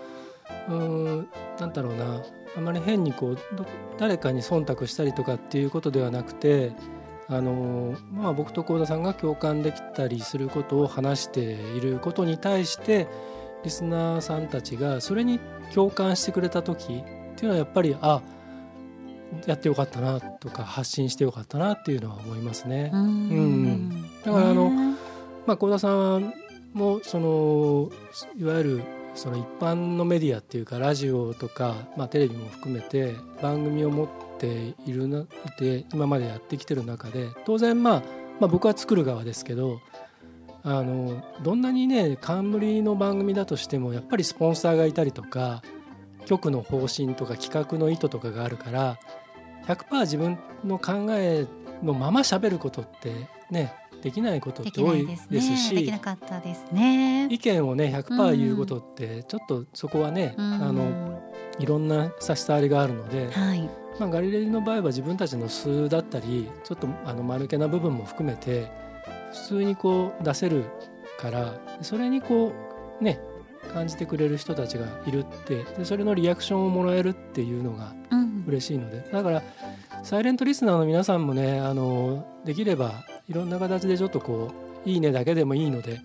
[0.69, 0.75] うー
[1.23, 2.21] んなんだろうな
[2.57, 3.67] あまり変にこうど
[3.99, 6.73] 誰かに忖度したりとかっていうことではなくて
[7.29, 13.07] あのまあ僕と幸田さんが共感できたりすることを話していることに対して
[13.65, 15.41] リスナーさんたちがそれに
[15.75, 16.87] 共感してくれた時っ
[17.37, 18.23] ていうのはやっぱりあ
[19.47, 22.91] やってよかったなとか発信してよかったなっていうのは思いますね。
[22.95, 23.01] うん。
[23.01, 24.03] うん。
[24.25, 24.97] だからあのね。
[25.47, 26.33] まあ幸田さん
[26.73, 27.91] もその
[28.39, 28.83] いわゆる
[29.19, 35.27] その一般のメディアっていうかラジオとか、まあ、テレビも含めて番組を持っているな
[35.59, 38.03] で今までやってきてる中で当然まあ、
[38.39, 39.81] まあ僕は作る側ですけど
[40.63, 45.63] あのどんなにね冠の番組だとしてもやっぱりスポンサーがいたりとか
[46.27, 48.99] 局の方針とか企画の意図とかがあるから
[49.67, 51.45] 100%自分の考え
[51.83, 55.29] のまま喋ることってねできないことっでて多いです。
[55.57, 57.29] しできなかったですね。
[57.31, 61.23] 意見をね100%言うことってちょっとそこはね、うんあの
[61.59, 63.69] いろんな差し障りがあるので、はい。
[63.99, 68.71] まあ、ガリレディの場合は自分たちの素だったりちょっとあの間抜けな部分も含めて
[69.33, 70.67] 普通にこう出せる
[71.19, 72.53] からそれにこ
[73.01, 73.19] うね
[73.75, 78.45] 感じてくれる人たちがいるってでそれのリアクションをもらえるっていうのがうん。
[78.47, 79.43] 嬉しいのでだから
[80.05, 84.51] サイレントリスナーの皆さんもねあのできればいろんな形でちょっとこ
[84.87, 85.97] う「いいね」だけでもいいので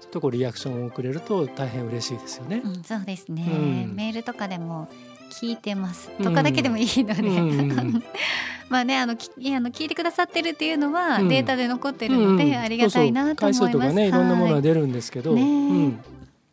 [0.00, 2.62] ちょっとこうリアクションをくれると大変嬉しいですよね。
[2.64, 3.50] うん、そうですね、う
[3.92, 3.94] ん。
[3.94, 4.88] メールとかでも
[5.30, 8.02] 聞いてますとかだけでもいいので、うん。
[8.68, 11.28] まあねあのきあの聞いてくださってるっていうのはうん。
[11.28, 12.56] データで残ってるので、うん。
[12.56, 13.58] ありがたいなと思います。
[13.58, 14.10] そうそう回数とかねい。
[14.12, 16.00] ろんなものがはい出るんですけど、ねうん、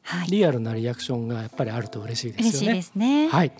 [0.01, 2.49] はい、リアルなリアクションがやっぱりあると嬉しいですよね。
[2.49, 3.27] 嬉しいですね。
[3.29, 3.51] はい、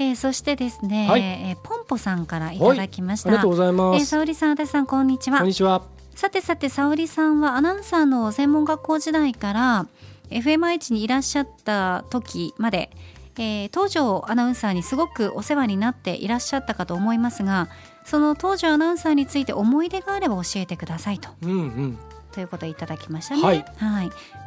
[0.00, 3.28] えーそしてですね、はいえーポンポさんからいただきました。
[3.30, 4.06] ありがとうございえー、ます。
[4.06, 5.48] 沙織さん、足立さん、こんにちはこん。
[5.48, 5.82] にちは。
[6.14, 9.86] さてさて沙織さんはアナウンサーの専門学校時代から
[10.30, 12.90] FMI にいらっしゃった時まで、
[13.38, 17.68] えー東條アナウンサーにすごくお世話になっていらっしゃったかと思いますが
[18.04, 21.98] その東條アナウンサーについて思い出があれば教えてくださいとうんうん。
[22.32, 23.42] ということをいただきましたね。
[23.42, 23.64] はい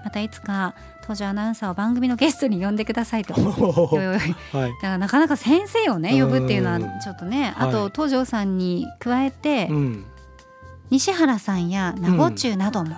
[0.04, 3.34] またいつか東條アナウンサーを番組のゲストに呼んでくださいと。
[3.38, 3.48] だか
[4.82, 10.06] らなかなか先生をね呼ぶっていうのはうんちょっとねはいあと東條さんに加えて、うん。
[10.90, 12.96] 西原さんや名護中なども、ね、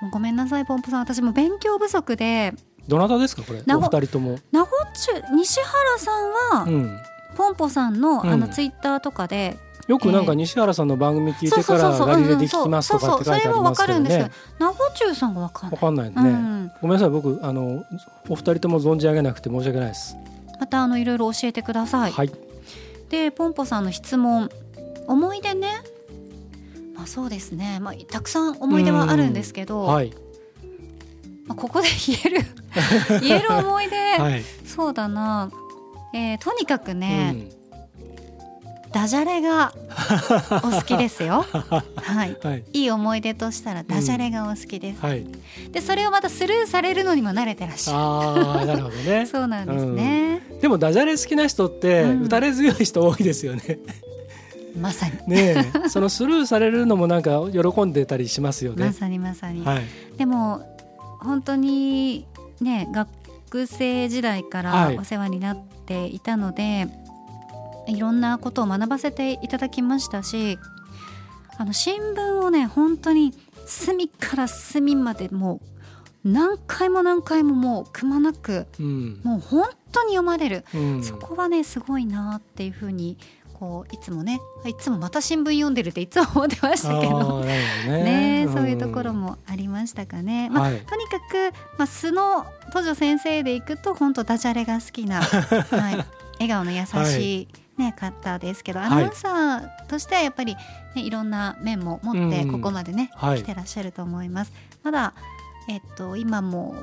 [0.00, 2.54] もうごめんなさいポンポさん私も勉強不足で
[2.88, 3.62] どなたですかこれ？
[3.64, 4.38] 名護お二人とも。
[4.50, 6.10] 名護中西原さ
[6.56, 6.98] んは、うん。
[7.36, 9.56] ポンポさんのあうんのツイッターとかで、
[9.88, 14.30] よくなんか西原さんの番組聞いてからガリレで聞きますとかって書いてありますけどね。
[14.58, 15.72] 名護中さんがわかんない。
[15.72, 16.14] わかんないね。
[16.16, 16.72] うん。
[16.80, 17.84] ごめんなさい僕あの
[18.28, 20.16] お二人とも存じ上げなくて申し訳ないです。
[20.60, 22.30] またあのいろいろ教えてください、はい。
[23.08, 24.50] でポンポさんの質問。
[25.06, 25.82] 思い出ね。
[26.94, 30.12] まあそうですね、まあ、たくさん思い出はあるんですけど、はい。
[31.46, 32.46] まあ、ここで言える
[33.20, 34.44] 言える思い出、はい。
[34.64, 35.50] そうだな、
[36.14, 37.61] えーとにかくうね、ん
[38.92, 39.72] ダジャレが
[40.62, 41.44] お好きですよ。
[41.96, 42.36] はい。
[42.42, 42.64] はい。
[42.72, 45.24] いい思い出としたらダジャレがお好きです、はい。
[45.70, 49.20] でそれをまたスルーされるのにも慣れてらっしゃああなるほどね。
[49.20, 52.22] る そうなんですね、でもダジャレ好きな人ってうん。
[52.24, 53.78] 打たれ強い人多いですよね。
[54.78, 55.12] まさに。
[55.26, 55.88] ねえ。
[55.88, 58.86] そのスルーされるのもなんか喜んでたりしますよね。
[58.86, 59.82] まさにまさに、はい。
[60.16, 60.62] でも
[61.20, 62.26] 本当に
[62.60, 64.98] ね学生時代からはい。
[64.98, 67.01] お世話になっていたので、い、
[67.98, 70.58] ろんなことを学ばせていただきましたし
[71.58, 73.32] あの新聞をね本当に
[73.66, 75.60] 隅から隅までも
[76.24, 79.20] う何回も何回ももうくまなくうん。
[79.24, 81.02] もう本当に読まれる、うん。
[81.02, 83.18] そこはねすごいなっていうふうに
[83.54, 87.40] こういつもねいつもまた新聞読んでるっていつも思ってましたけど。
[87.40, 87.62] ね。
[87.86, 88.52] ね、ん。
[88.52, 90.48] そういうところもありましたかね。
[90.50, 90.80] まあ、はい。
[90.80, 96.04] とにかく、まあ、素の都女先生でいくと、本当ダジャレが好きな、 はい、
[96.40, 97.48] 笑顔の優しい、
[97.82, 100.56] ね、方ですけど、アナウンサーとしてはやっぱり、
[100.94, 104.52] ね、いろんな面も持って、うんここまでね、はい来てらっしゃると思います。
[104.82, 105.14] まだ、
[105.68, 106.74] えっと、今も。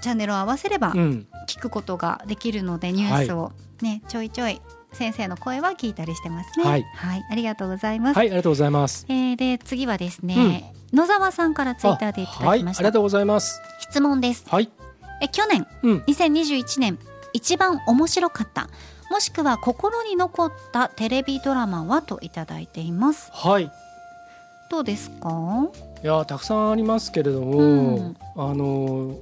[0.00, 4.60] チャンネルを合わせればうん聞くことができるので、ニュースをね、ちょいちょい
[4.92, 6.64] 先生の声は聞いたりしてますね。
[6.64, 6.84] はい
[7.30, 8.16] ありがとうございます。
[8.18, 9.06] はいありがとうございます。
[9.08, 13.62] えー、で次はですね、野沢さんからツイッターでいただはいきました、ありがとうございます。
[13.80, 14.70] 質問ですはい
[15.22, 16.98] え去年うん2021年
[17.32, 18.68] 一番面白かった
[19.14, 23.30] もしくは心に残ったテレビドラマはといただいています。
[23.32, 23.70] はい。
[24.68, 25.68] どうですか？
[26.02, 28.16] いやたくさんありますけれども、うん。
[28.34, 29.16] あの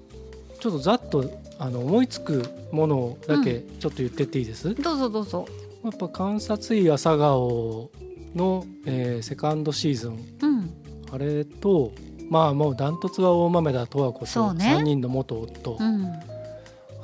[0.60, 5.46] ちょっとざっとあの思いつくものだけちょっと言ってっていいです、どうぞどうぞ。
[5.84, 7.90] やっぱ観察医朝顔
[8.34, 10.16] の、えーセカンドシーズン。
[10.40, 10.70] うん。
[11.12, 11.92] あれと
[12.30, 14.74] まあもうダントツは大豆田十和子とそうね。
[14.74, 16.31] 3人の元夫、うん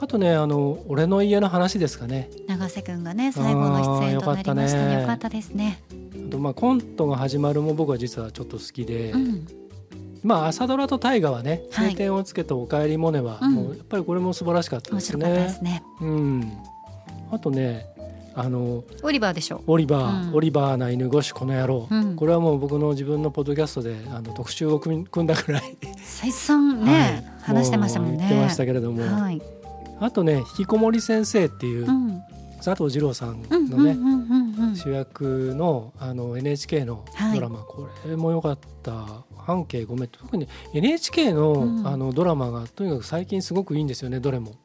[0.01, 2.31] あとねあの俺の家の話ですかね。
[2.47, 4.83] 永瀬くんがね最後の出演となりましたね。
[4.83, 5.01] よかったね。
[5.01, 5.83] よかったですね。
[6.29, 9.47] あとまあコントが始まるも僕は実はちょっと好きで、うん
[10.23, 11.91] まあ朝ドラと大河はね「はい。
[11.91, 13.53] 晴天をつけたおかえりモネは」うん。
[13.55, 15.55] もうやっぱりこれも素晴らしかったです面白かったでね。
[15.55, 15.83] すね。
[16.01, 16.53] うん、
[17.31, 17.87] あとね
[18.35, 20.35] あのオリバーでしょオリバー、うん。
[20.35, 22.15] オリバーな犬越しこの野郎、うん。
[22.15, 27.57] これはもう僕の自分のポッドキャストであの特集を組み組んだくらい、再三ね、はい。
[27.57, 28.17] 話してましたもんね。
[28.17, 29.41] う言ってましたけれども、はい、
[30.01, 32.23] あとね引きこもり先生っていううん、
[32.63, 33.97] 佐藤二郎さんうんのね、
[34.77, 37.35] 主役のあの NHK のはい。
[37.35, 39.25] ドラマ、これも良かった。
[39.37, 41.87] 半径5メートル特に NHK の,、うん。
[41.87, 44.21] あのドラマがとにかく最近すごくいいんですよね。
[44.21, 44.57] どれも。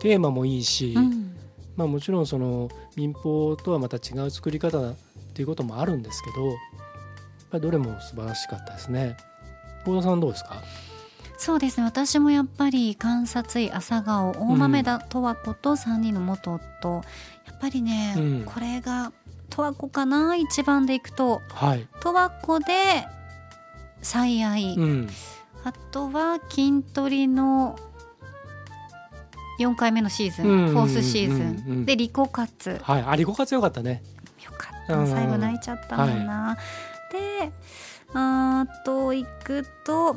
[0.00, 1.34] テーマもいいし、うん。
[1.74, 4.94] まあ、もちろんその民放とはまた違う作り方っ
[5.34, 6.56] ていうこともあるんですけどやっ
[7.50, 9.16] ぱりどれも素晴らしかったですね。
[9.84, 10.62] 幸田さんどうですか？
[11.38, 11.84] そうですね。
[11.84, 17.02] 私もやっぱり観察医朝顔大豆田十和子と3人の元夫、
[17.46, 18.42] やっぱりね、うん。
[18.44, 19.12] これが
[19.50, 21.42] 十和子かな一番でいくと。
[21.50, 23.06] はい、十和子で
[24.02, 25.08] 最愛、うん、
[25.64, 27.78] あとは筋トレの
[29.58, 34.02] 4回目のシーズン、うんフォースシーズン、うんうんでリコカツはい、あリコ活よかったね。
[34.44, 34.96] よかった。
[34.96, 36.56] うん最後泣いちゃったもんな、
[37.12, 37.52] で
[38.14, 40.16] あと行くと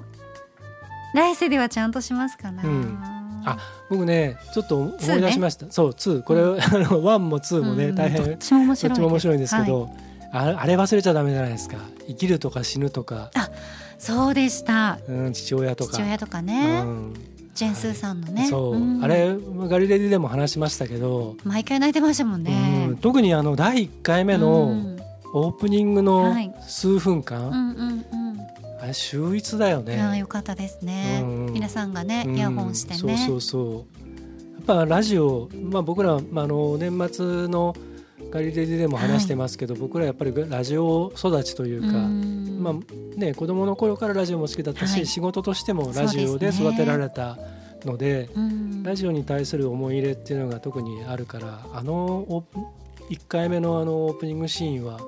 [1.13, 2.99] 来世ではちゃんとしますかな、うん。
[3.45, 3.57] あ
[3.89, 7.95] 僕ねちょっと思い出しました、そう2これ、あの1も2もね、うん。
[7.95, 8.23] 大変。
[8.23, 9.69] どっちも面ど白い面白いんですけはい。
[9.69, 9.89] ど、
[10.31, 11.77] ああれ忘れちゃダメじゃないですか。
[12.07, 13.31] 生きるとか死ぬとか、
[13.97, 14.99] そうでした。
[15.07, 15.93] うん、父親とか。
[15.93, 17.13] 父親とかね、うん。
[17.53, 18.47] ジェンスーさんのね。
[18.47, 19.03] そう、ん。
[19.03, 19.35] あれ
[19.67, 22.97] ガリレディでも話しましたけど、毎回泣いてましたもんね、うん。
[22.97, 24.99] 特にあの第1回目うのん。
[25.31, 26.53] オープニングのはい。
[26.61, 28.18] 数分間、うんうんうん
[28.81, 30.17] あれ秀逸だよね。
[30.17, 31.53] よかったですね、うん。
[31.53, 32.35] 皆さんがねうん。
[32.35, 33.73] イヤホンしてね、そうそうそう。
[34.55, 37.75] やっぱラジオ、まあ、僕ら、まあ、あの年末の
[38.29, 42.59] ガリレディでも話してますけど、僕らやっぱりラジオ育ちというか、うん。
[42.61, 45.05] まあね、子供の頃からラジオも好きだったし、はい。
[45.05, 47.37] 仕事としてもラジオで育てられた
[47.85, 48.83] のでうん。
[48.83, 52.45] ラジオに対する思い入れっていうのが特にあるからあの
[53.09, 54.99] 1回目のあのオープニングシーンは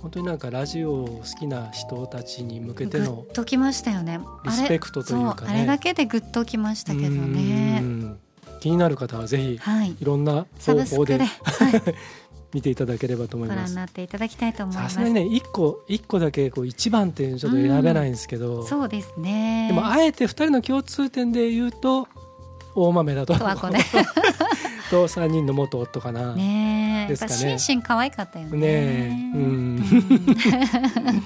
[0.00, 4.18] 本当になんかラジオを好きな人たちに向けてグのッときましたよね。
[4.44, 5.50] リスペクトというかね。
[5.50, 7.80] あれだけでグッときましたけどね。
[7.82, 8.18] うん。
[8.60, 9.90] 気になる方はぜひはい。
[9.90, 11.28] いろんなサ方法ではい、
[12.54, 13.64] 見ていただければと思いごます。
[13.64, 14.94] 覧になっていただきたいと思います。
[14.94, 19.68] さすがにね一個一個だけこう一番っていうのちょっと選べないんですけど、そうですね。
[19.68, 22.08] でもあえて二人の共通点で言うと
[22.74, 23.34] 大豆だと。
[23.34, 23.84] 十和子ね。
[24.90, 26.34] と3人の元夫かな。
[26.34, 27.32] ねえですかね。
[27.32, 28.58] やっぱ心身可愛かったよね。
[28.58, 29.40] ねえうん。
[29.40, 29.46] う
[29.78, 29.84] ん。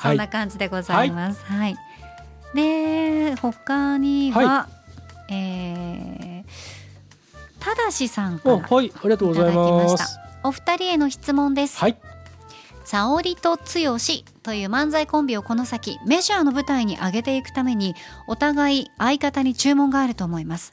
[0.00, 1.44] そんな感じでございます。
[1.44, 1.76] はい、
[2.54, 4.68] で他には、は
[5.28, 6.76] えー
[7.58, 8.92] ただしさんからおはい。
[8.94, 10.18] ありがとうございます。
[10.44, 11.96] お二人への質問です、はい
[12.86, 13.62] 沙織と剛
[14.44, 17.96] という漫才コンビをこの先メジャーの舞台に上げていくために
[18.28, 20.72] お互い相方に注文があると思います。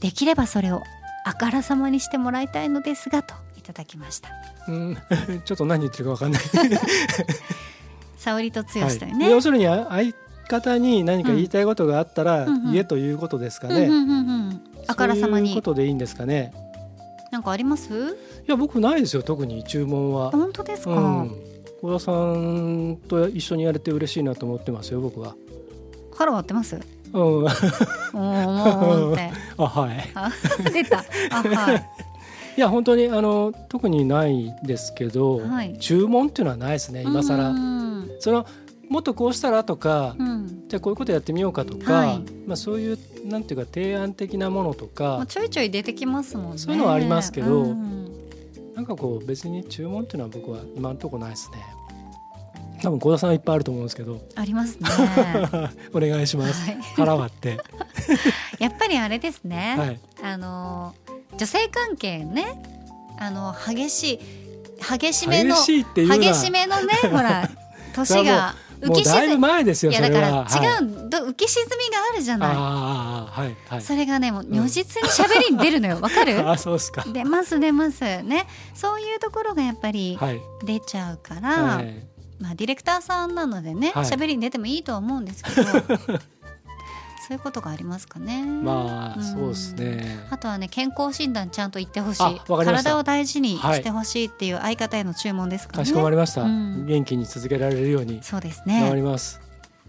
[0.00, 0.82] できればそれを
[1.26, 4.30] あからさまにしてもらいたいのですがといただきました。
[4.68, 4.96] うん。
[5.44, 6.42] ちょっと何言ってるかわかんない。
[8.16, 10.14] 沙織と剛はいというね、要するにあ相
[10.48, 13.90] 方に何か言いたいことがあったらうんうん言えということですかね。
[14.86, 15.54] あからさまに。
[15.54, 16.54] ことでいいんですかね。
[17.30, 17.92] なんかあります？
[18.46, 20.30] いや僕ないですよ特に注文は。
[20.30, 21.36] 本当ですか、うん。
[21.82, 25.34] 小田さんと一緒にやれて嬉しいなと思ってますよ僕は。
[26.14, 26.76] 腹割ってます？
[27.12, 27.22] うん。
[27.22, 30.10] おーおーって あはい。
[30.14, 30.30] あ
[30.72, 31.86] 出たあはい
[32.56, 37.48] いや本当にあの特にないですけど、はい注文っていうのはないですね今う更。
[37.50, 38.44] んその
[38.88, 40.39] もっとこうしたらとか、うん
[40.70, 42.18] じゃあこういうことやってみようかとか、はい。
[42.46, 46.58] まあそういうなんていうか提案的なものとまあか、ちょいちょい出てきますもんね。
[46.58, 48.12] そういうのはありますけどうん
[48.76, 51.58] なんかこう別に注文っていうのは僕は今のところないですね。
[52.82, 54.88] 多分小田さんはいっぱいあると思うんですけど、ありますね。
[54.88, 56.70] は お願いします。
[56.70, 56.74] い。
[56.94, 57.58] 腹割って。
[58.60, 60.00] やっぱりあれですね、はい。
[60.22, 60.94] あの
[61.36, 62.62] 女性関係ね。
[63.18, 64.20] あの激しい
[64.98, 67.50] 激しめの激しめのねほら
[67.92, 70.28] 年が浮きもうだいぶ沈み前ですよいやだから。
[70.28, 71.06] 違う。
[71.06, 73.82] う、ど浮き沈みがあるじゃないはいはい。
[73.82, 76.48] それがねもううん如実に喋りに出るのよ わかる？
[76.48, 77.04] あそうですか。
[77.06, 80.40] 出ます出ますねそういうところがやっぱりはい。
[80.64, 82.06] 出ちゃうから、はい。
[82.40, 85.62] まあディレクターさんなのでねはい喋、りに出てもいいとは思うんですけど
[87.30, 90.26] そういうことがありますかねまあんそうですね。
[90.30, 96.42] あとはね健康診断ちゃんと行ってほしい体を大事にしてほしいっていう相方への注文ですからかねしこまりました。
[96.42, 99.40] うん元気に続けられるようにそうです頑張ね、ります。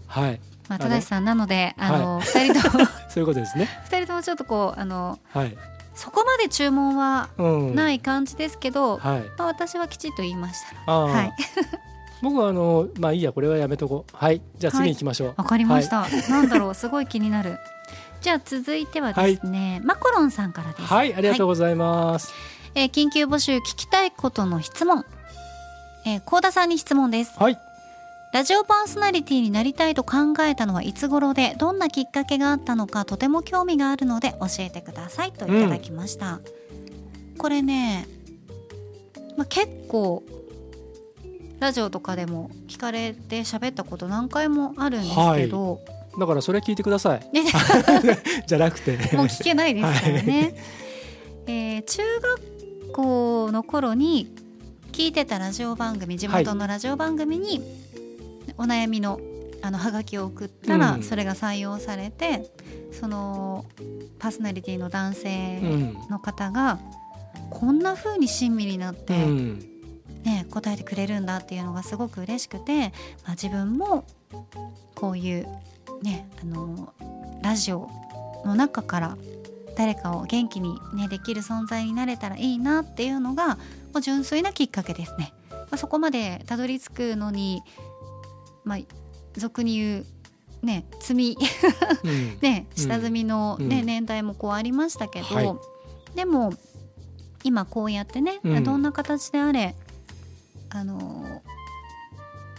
[0.06, 0.40] はい。
[0.68, 3.68] まあ、あの正しさんなのであの、二人とも そういうことですね。
[3.86, 5.56] 二人ともちょっとこうあのはい。
[5.96, 7.74] そこまで注文はうん。。
[7.74, 9.22] ないい感じですけど、はい。
[9.36, 11.32] まあ、私はきちっと言いましたはい
[12.22, 14.16] 僕はあのまあいいやこれはやめとこう。
[14.16, 14.40] はい。
[14.58, 15.34] じゃあ次行きましょう。
[15.36, 16.74] わかりました、なんだろう。
[16.74, 17.58] すごい気になる。
[18.20, 20.82] じゃあ続いてはですね、マコロンさんからです。
[20.84, 22.32] はい、ありがとうございます。
[22.74, 25.04] えー緊急募集聞きたいことの質問。
[26.06, 27.32] えー、高田さんに質問です。
[27.38, 27.58] はい。
[28.32, 36.40] ラジオパーソナリティになりたいと考えたのはいつ頃でどんなきっかけがあったのかとても興味があるので教えてくださいといただきました、
[37.36, 38.08] これね、
[39.36, 40.22] まあ、結構
[41.62, 45.80] ラジオとかでも聞かれて喋ったこと何回もあるんですけど、
[46.18, 47.20] だからそれ聞いてください。
[47.32, 47.44] ね
[48.46, 48.96] じゃなくて。
[49.16, 50.54] もう聞けないですからね。
[51.46, 54.34] えー中学校の頃に
[54.90, 57.62] 聞いてたラジオ番組地元のラジオ番組に
[58.58, 59.18] お悩みの
[59.62, 62.50] あのハガキを送ったら、うんそれが採用されて
[62.90, 63.64] その
[64.18, 65.94] パーソナリティの男う性ん。
[66.10, 66.80] の方が、
[67.50, 69.71] こんな風に親身になっうて、ん。
[70.24, 72.92] ね答えてくれるんだっていうのがすごく嬉しくて、
[73.24, 74.04] まあ、自分も
[74.94, 75.46] こういう
[76.02, 76.92] ねあの
[77.42, 77.90] ラジオ
[78.44, 79.16] の中から
[79.76, 85.32] 誰かを元気に、ね、できる存在になれたらいいなっていうのがもう純粋なきっかけですね。
[85.50, 87.62] まあ、そこまでたどり着くのに、
[88.64, 88.78] まあ、
[89.34, 91.38] 俗に言うね積み
[92.04, 92.38] うん。
[92.42, 95.54] ね下積みの、ねうん年代もこうありましたけど、はい
[96.14, 96.52] でも
[97.42, 99.74] 今こうやってね、うんどんな形であれ
[100.74, 101.42] あの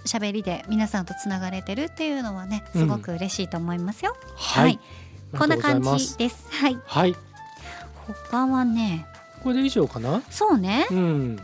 [0.05, 4.15] 喋りで皆さんとつながれてるっていうのはねすごく嬉しいと思いますよ。
[4.35, 4.79] はい。
[5.37, 6.45] こんな感じです。
[6.51, 6.77] はい。
[6.85, 7.15] はい。
[8.29, 9.05] 他はね、
[9.41, 10.21] これで以上かな？
[10.29, 10.85] そうね。
[10.91, 11.37] うん。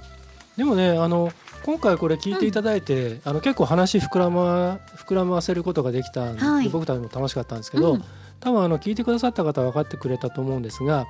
[0.57, 1.31] でもね、あの
[1.63, 8.03] 今回これ聞いていただいて、あの結構話膨らま膨らませることができたんで、はい僕たちも楽しかったんですけど、うん
[8.41, 11.07] 多分あの聞いてくださった方は分かってくれたと思うんですが、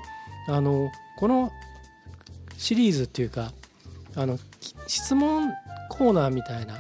[0.48, 1.52] あのこの
[2.58, 3.52] シリーズっていうか、
[4.16, 5.50] あのき質問
[5.90, 6.76] コーナーみたいな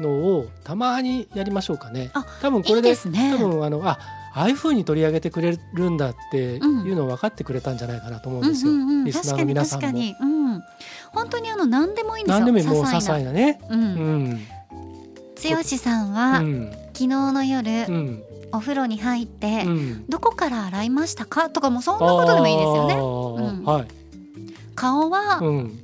[0.00, 2.10] のをたまにやりましょうかね。
[2.14, 3.36] あ多分これいいでね。
[3.38, 3.98] 多分あのあ
[4.34, 8.72] ああいう風に取り上げてくれるんだっていうのを分かってくれたんじゃないかなと思うんですよ。
[8.72, 10.62] うんうんうんリスナーの皆さんも確かに確かに、うん、
[11.10, 12.38] 本当にあの何でもいいんですよ。
[12.38, 13.32] 何でもいいもう些些細な。
[13.32, 13.60] ね。
[13.68, 13.74] う。
[13.74, 14.40] うんん。
[15.44, 16.70] 剛さんうは、ん。
[16.94, 18.22] 昨日の夜、うん。
[18.52, 20.04] お風呂に入って、うん。
[20.08, 21.50] どこから洗いましたか？
[21.50, 22.94] とかもそんなことでもいいですよね。
[23.64, 23.88] はい。
[24.74, 25.78] 顔はうん。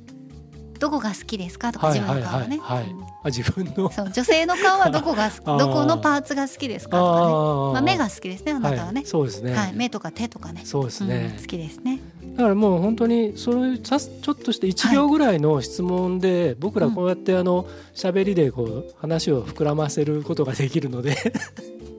[0.79, 2.83] どこが好きですかとか自分の顔ね、はいはいはい。
[2.83, 3.03] はいうん。
[3.03, 3.91] あ自分の。
[3.91, 7.73] そう女性の顔は どこがどこのパーツが好きですかとかね。
[7.73, 9.01] まあ、目が好きですねあなたはね。
[9.01, 10.61] い、、そうですね、はい、目とか手とかね。
[10.63, 11.33] そうですね。
[11.35, 11.99] うん好きですね。
[12.35, 21.17] だからもう本当にそういうちょっとして1秒ぐらいの質問で、僕らこうやってあの喋りでこう話を膨らませることができるので。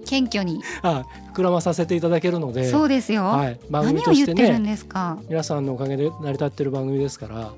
[0.07, 1.05] 謙虚に、 あ
[1.35, 2.69] 膨らまさせていただけるので。
[2.69, 5.19] そうですよ、はい、番組何を言としてねってるんですか。
[5.29, 7.53] 皆さんのおかげで成り立ってる番組ですから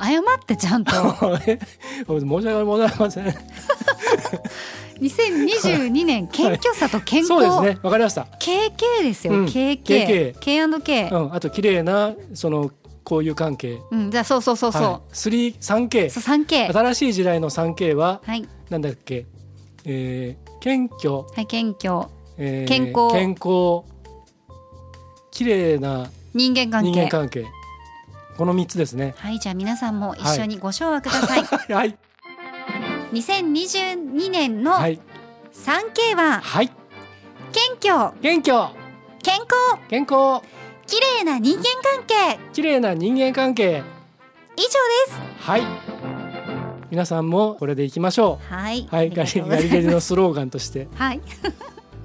[0.00, 0.92] 謝ってちゃんと。
[2.06, 3.34] 申し訳ございません。
[5.00, 7.80] 2022年謙虚さと健康、そうですね。
[7.82, 8.26] わかりました。
[8.38, 9.46] KK ですよ、うん。
[9.46, 12.70] KK KK うん、あと綺麗なその
[13.04, 13.80] 交友関係。
[13.90, 18.46] うん、じゃあそうそうそうそう、はい、3 3K そう 3K 新しい時代の 3K ははい。
[18.68, 19.26] なんだっけ、
[19.84, 22.06] えー、謙虚、はい謙虚。
[22.36, 23.12] えー健康。
[23.12, 23.84] 健康。
[25.30, 26.90] 綺麗な人間関係。
[26.90, 27.46] 人間関係
[28.36, 29.14] この3つですね。
[29.18, 31.96] はいじゃあ皆さんも一緒にご唱和ください、 はい。
[33.12, 35.00] 2022年のはい。
[35.52, 36.70] 3K ははい。
[37.52, 38.12] 謙虚。
[38.22, 38.68] 謙虚。
[39.22, 39.48] 健康。
[39.88, 40.42] 健康。
[40.86, 42.38] 綺麗な人間関係。
[42.52, 43.82] 綺麗な人間関係。
[44.56, 44.72] 以上で
[45.12, 45.20] す。
[45.40, 45.62] はい。
[46.90, 50.88] 皆さんもこれでいきましょはい、うはいガリガリガリのスローガンとして。
[50.94, 51.20] はい。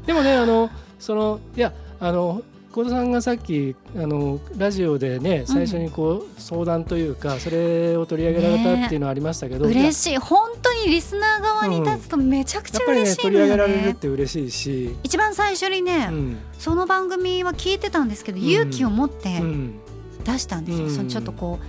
[0.05, 0.69] でもねあの
[0.99, 2.41] そのいやあの
[2.75, 10.17] 幸田さんがさっきあのラジオでね最初にこう、相談というかそれを取り上げられたっていうのはありましたけど、いや嬉しい。
[10.17, 16.37] 本当にリスナー側に立つとめちゃくちゃ嬉しいのよ取り上げられるっねて嬉しいし、一番最初にね、うん。
[16.59, 18.43] その番組は聞いてたんですけど、うん。
[18.43, 19.79] 勇気を持ってうん。
[20.25, 20.91] 出したんですよ、うん。
[20.93, 21.65] そのちょっとこう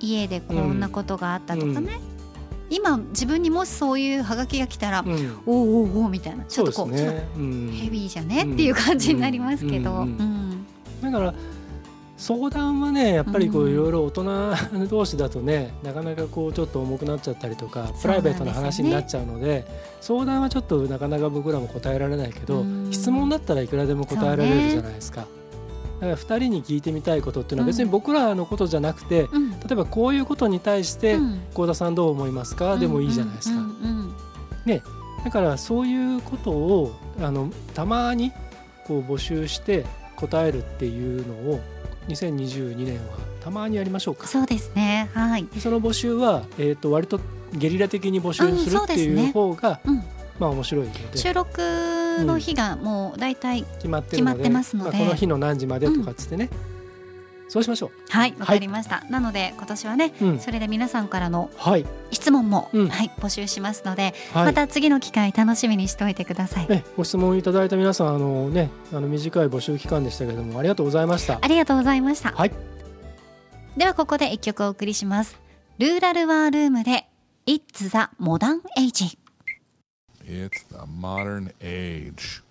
[0.00, 2.00] 家でこんなことがあったとかね、
[2.70, 5.40] 今自分にもしそういうハガキが来たら、うん。
[5.44, 7.72] おおおおみたいなちょっとこうね、うん。
[7.72, 10.66] ヘビーじゃね、っていう感じになりますけど、ううんん
[11.02, 11.34] だから
[12.16, 13.72] 相談はねやっぱりこううん。
[13.72, 19.64] いろいろ大人同士だとねなかなかこうちょっと重くなっちゃったりとかプライベートな話になっちゃうので
[20.00, 22.92] 相談はちょっとなかなか僕らも答えられないけどうん。
[22.92, 25.26] 質問だったらいくらでも答えられるじゃないですか。
[26.00, 29.50] だから2人に聞いてみたいことっていうのは別に僕らのことじゃなくてうん。
[29.50, 32.78] 例えばこういうことに対してうん幸田さんどう思いますか？
[32.78, 33.56] でもいいじゃないですか。
[33.56, 33.64] うん。
[33.64, 34.14] うん。
[35.24, 38.32] だからそういうことをあのたまに
[38.86, 39.84] こう募集して
[40.16, 41.60] 答えるっていうのを
[42.08, 44.26] 2022年はたまにやりましょうか。
[44.26, 45.10] そうですね。
[45.12, 47.20] はい、でその募集は、えー、と割と
[47.52, 49.26] ゲリラ的に募集するってうんそうですね。
[49.26, 49.96] いう方が、うん、
[50.38, 51.18] まあ面白いので。
[51.18, 54.96] 収録の日がもう大体、決まって決まってますので。
[54.96, 56.50] あこの日の何時までとかっつってね、
[57.50, 62.88] そうしましょはいわかりました、なので今年はね、それで皆さんからのはい、質問も、うん。
[62.88, 66.66] はい募集しますので、はい、また次の機会楽しみにしておいてください。
[66.70, 71.38] えご質問いただいた皆さんあのねあの短い募集期間でしたけれどもありがとうございました。
[71.42, 72.52] ありがとうございました、はい。
[73.76, 75.36] ではここで一曲お送りします。
[75.78, 77.06] ルーラルワールームで
[77.46, 79.18] It's the Modern Age
[80.26, 82.42] It's the modern age.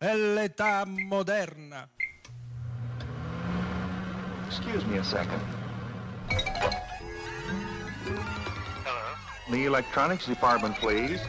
[0.00, 1.88] È l'età moderna.
[4.46, 5.40] Excuse me a second.
[8.84, 9.14] Hello.
[9.50, 11.20] The electronics department, please.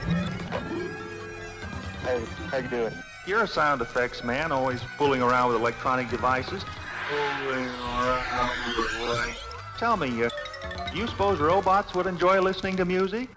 [2.04, 2.94] Hey, how you doing?
[3.28, 6.66] You're a sound effects man, always fooling around with electronic devices.
[7.10, 9.38] Fooling around with
[9.78, 10.30] Tell me, uh,
[10.92, 13.30] do you suppose robots would enjoy listening to music?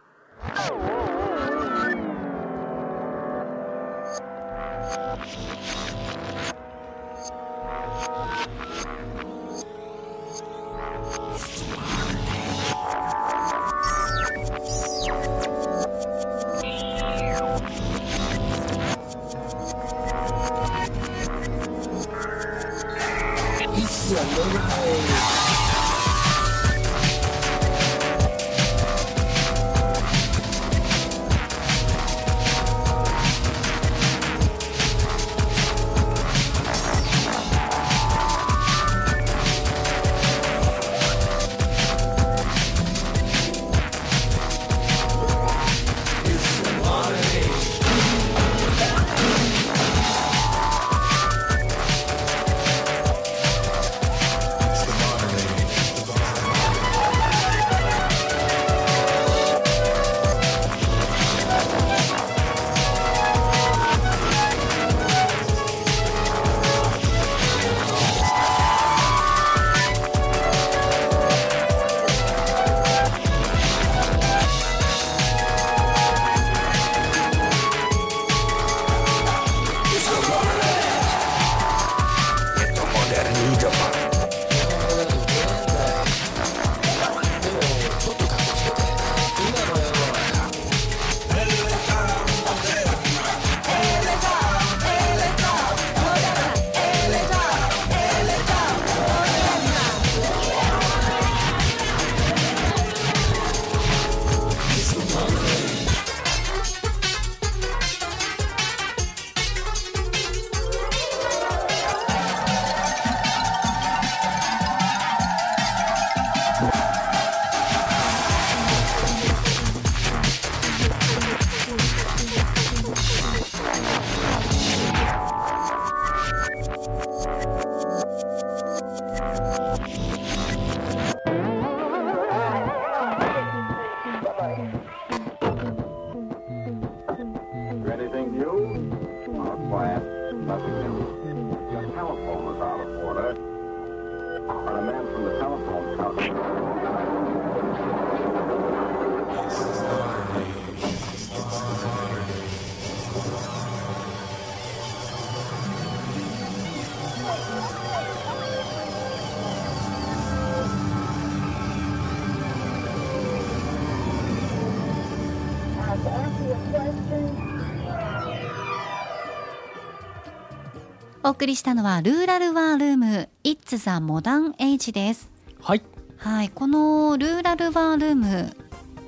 [171.27, 175.29] お送りしたのはルーラルワールーム It's the Modern Age です。
[175.61, 175.83] はい。
[176.19, 178.57] はいこのルーラルワールーム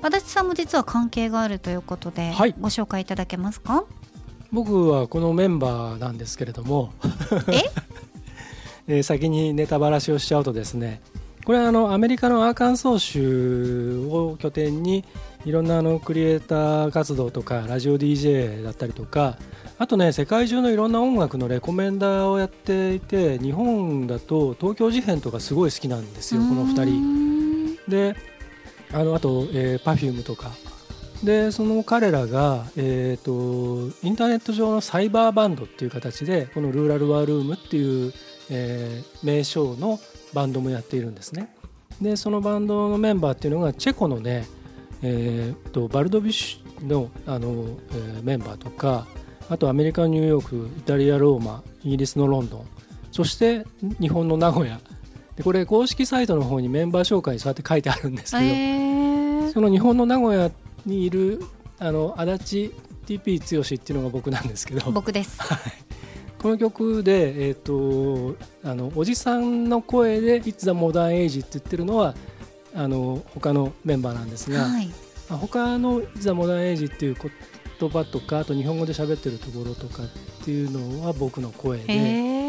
[0.01, 2.53] 足立さんも実は関係があるということで、はい。
[2.59, 3.85] ご紹介いただけますか？
[4.51, 6.91] 僕はこのメンバーなんですけれども。
[7.47, 7.63] え？
[8.95, 10.99] えー先にネタばらしをしちゃうとですね
[11.45, 15.05] これはあのアメリカのアーカンソー州を拠点に
[15.45, 19.37] いろんなあのクリエイター活動とかラジオ DJ だったりとか
[19.77, 27.75] あとね世界中のいろんな音楽のレコメンダーをやっていて日本だと東京事変とかすごい好きなんですよこの2人。
[27.85, 28.15] 人で
[28.91, 30.51] あのあと、えー、Perfume とか。
[31.23, 38.13] でその彼らが、えー、とインターネット上のサイバーバンドっていう形でこのルーラルワールームっていう、
[38.49, 39.99] えー名称の
[40.33, 41.53] バンドもやっているんですね。
[42.01, 44.47] でそのバンドのメンバーっていうのがチェコのね、
[45.01, 49.07] えー、とバルドビッシュのあの、えーメンバーとか
[49.49, 52.67] あとアメリカニューヨークイタリアローマイギリスのロンドン
[53.11, 53.65] そして
[53.99, 54.79] 日本の名古屋。
[55.35, 60.51] でこれ公式サイトの方にメンバー紹介にそうやって書いてあるんですけど、えー、その日本の名古屋
[60.85, 61.41] にいる
[61.79, 62.75] あの足立
[63.07, 65.39] TP 剛っていうのが僕なんですけど僕です。
[66.39, 72.15] この曲で、えー、とあのおじさんの声で「It's the Modern Age」って言ってるのは
[72.75, 74.87] あの他のメンバーなんですが、はい。
[75.29, 77.15] まあ他の「It's the Modern Age」っていう
[77.79, 80.07] 言葉とかあと日本語で喋ってるところとかっ
[80.45, 82.39] ていうのは僕の声へでえ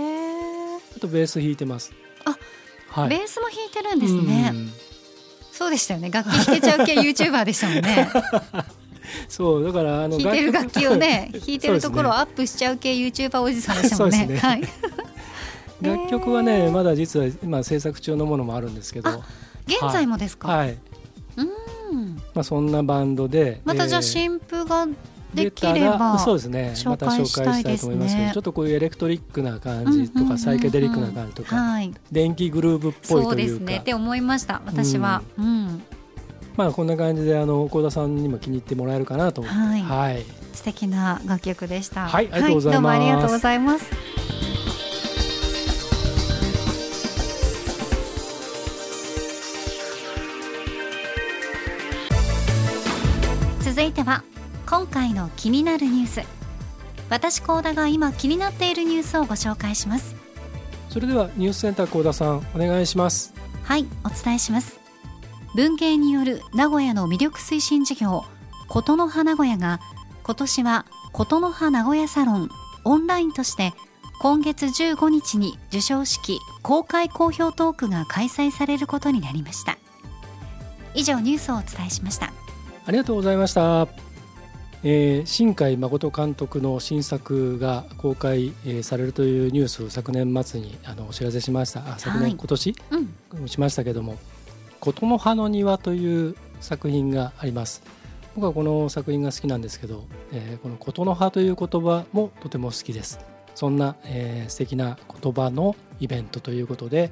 [0.97, 1.93] あとベース弾いてます。
[2.25, 2.37] あ
[2.89, 4.51] はい、ベースも弾いてるんですね。
[4.53, 4.73] うん。
[5.53, 6.11] そうでしたよね。
[6.11, 8.11] 楽器弾けちゃう系 YouTuber でしたもんね。
[9.29, 14.27] そうだからあの弾いてる楽器をね弾いてるところをアップしちゃう系 YouTuber おじさんでしたもんね。
[14.27, 14.39] ね。
[14.39, 14.63] はい。
[15.83, 19.21] 楽曲はねまだ実は今制作中のものもあるんですけどあ
[19.67, 20.79] 現在もですか、はい。
[21.37, 22.17] うん。
[22.35, 24.87] まあ、そんなバンドでまたじゃあえー新譜が
[25.35, 26.73] できればそうですね。
[26.75, 30.29] 紹また紹介介したいと思いますけどちょっとこういうエレクトリックな感じとうんうんうんうん。
[30.31, 31.93] かサイケデリックな感じとかはい。
[32.11, 33.77] 電気グルーブっぽいそうですね。
[33.79, 35.83] って思いました私は、うん。
[36.57, 39.59] まあこんな感じであの幸田さんにも気に入ってもらえるかなと思って。
[39.59, 39.83] はい。
[39.83, 40.25] はい。
[40.53, 42.09] 素敵な楽曲でした。
[42.09, 42.75] はいありがとうございます。
[42.75, 44.50] どうもありがとうございます
[53.81, 54.23] 続いては
[54.67, 56.23] 今回の気になるニュース。
[57.09, 60.15] 私高田が今気になっているニュースをご紹介します。
[60.91, 63.33] それではニュースセンター幸田さんお願いします。
[63.65, 64.79] はいお伝えします。
[65.55, 68.23] 文芸による名古屋の魅力推進事業。
[68.69, 69.81] 琴の葉名古屋が
[70.25, 72.51] 今年は琴の葉名古屋サロン
[72.85, 73.73] オンラインとして
[74.21, 79.79] 今月15日に授賞式公開公表トークが開催されることになりました。
[80.95, 82.31] 以上ニュースをお伝えしました
[82.87, 83.89] ありがとうございました。
[84.83, 91.81] えー新海誠監督の新作が公開、えーされるというニュースを昨年末にあのお知らせしました。
[91.81, 92.33] あ昨年、はい。
[92.33, 92.75] 今年？
[93.37, 93.49] うん。
[93.49, 94.17] しましたけども
[94.81, 97.83] 「琴の葉の庭」という作品があります。
[98.35, 103.21] 僕はこの作品が好きなんですけど、えーこの「琴の葉」という言葉もとても好きです。
[103.55, 107.11] そんな、えー素敵な言葉のイベントということで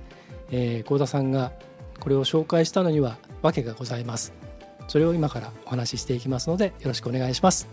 [0.50, 1.52] えー幸、田さんが
[2.00, 4.32] これを紹介したのには訳がございます
[4.88, 7.68] それを今からお話ししていきますのでよろしくお願いします。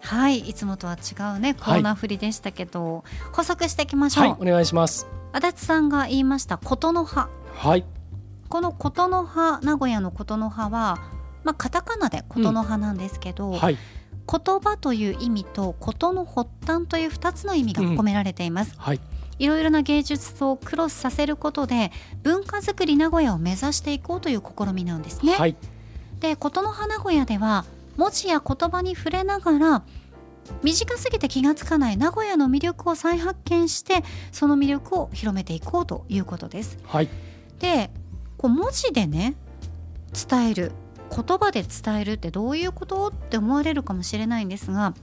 [0.00, 5.06] はいいつもとは違うねコーナー振りでしたけど、補足していきましょう、はいお願いします。
[5.32, 7.28] 足立さんが言いました琴の葉。
[7.54, 7.84] はい。
[8.48, 10.98] この琴の葉名古屋の琴の葉は、
[11.44, 13.76] まあ、カタカナで琴の葉なんですけど、はい。
[14.26, 19.00] 言葉という意味と琴の発端という2つの意味が込められています、はい。
[19.38, 21.90] いろいろな芸術とクロスさせることで
[22.22, 25.56] 文化づくり名古屋を目指していこうという試みなんですね、はい
[26.20, 27.64] で琴の葉名古屋では
[27.96, 29.82] 文字や言葉に触れながら
[30.62, 34.02] 短すぎて気がつかない名古屋の魅力を再発見して
[34.32, 36.78] その魅力を広めていこうということです。
[36.84, 37.08] はい。
[37.58, 37.90] で
[38.36, 39.34] こう文字でね
[40.28, 40.72] 伝える
[41.10, 44.94] 言葉で伝えるってどういうことって思われるかもしれないんですが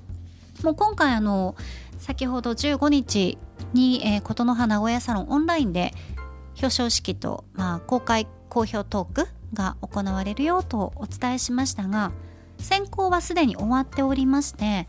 [0.64, 1.56] もう今回あの
[2.00, 3.38] 先ほど15日
[3.74, 5.94] に、えー、琴の葉名古屋サロンオンラインで
[6.56, 12.12] 表彰式と、まあ、公開好評トークが行われるよとお伝えしましたが
[12.60, 14.88] 選考はすでに終わっておりまして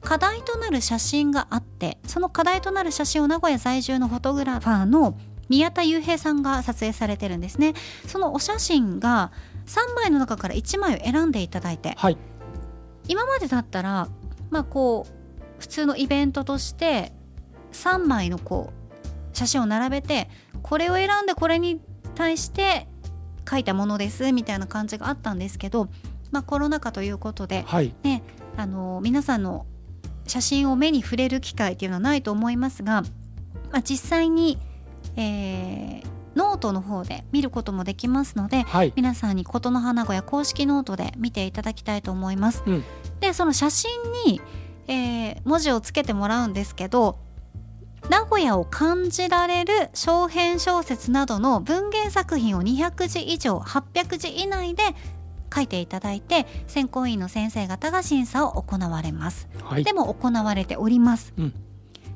[0.00, 5.16] 課題となる写真があってその課題となる写真を名古屋在住のフォトグラファーの
[5.48, 7.74] 宮田雄平さんが撮影されてるんですね。
[8.06, 9.32] そのお写真が
[9.66, 12.16] 3枚の中から1枚を選んでいただいてはい。
[13.06, 14.08] 今までだったら
[14.50, 15.12] まあこう
[15.60, 17.12] 普通のイベントとして
[17.72, 20.28] 3枚のこう写真を並べて
[20.62, 21.80] これを選んでこれに
[22.14, 22.86] 対して
[23.48, 25.88] 書いたものですみたいな感じがあったんですけど、
[26.30, 27.94] まあ、コロナ禍ということで、はい。
[28.02, 28.22] ね、
[28.56, 29.66] あの皆さんの
[30.26, 33.02] 写真を目に触れる機会っていうのはないと思いますが、
[33.70, 34.58] まあ、実際に、
[35.16, 38.92] えーノートの方で見ることもできますのではい。
[38.96, 42.62] 皆さんにコトノハなごや公式ノートで見ていただきたいと思います。
[42.66, 42.84] うん。
[43.20, 43.90] でその写真
[44.24, 44.40] に、
[44.88, 47.18] えー文字をつけてもらうんですけど
[48.08, 54.82] 名古屋を感じられる小編小説などの文芸作品を200字以上800字以内で
[55.54, 59.48] 書いていただいて選考委員の先生方が審査を行われます。
[59.62, 59.84] はい。
[59.84, 61.54] でも行われております、うん。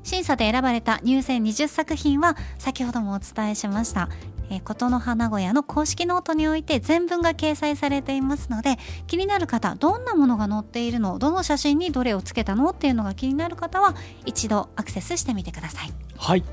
[0.07, 4.09] 審査で選ばれた入選20作品は先ほどもお伝えしました
[4.51, 8.77] えの花小屋の公式ノートにおいて全文が掲載されていますので
[9.07, 13.95] 気になる方どんなものが載っているのどの写真にどれをつけたのっていうのが気になる方は
[14.25, 15.93] 一度アクセスしてみてください。
[16.17, 16.45] はい。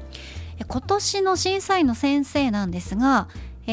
[0.59, 3.27] え今年の審査員の先生なんですが、
[3.67, 3.71] え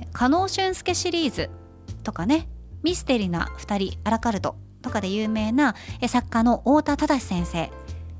[0.00, 1.50] ー、加納俊介シリーズ
[2.02, 2.48] とかね
[2.82, 7.70] ミステリーな2人アラカルトとかで有名なえ作家の太田忠先生。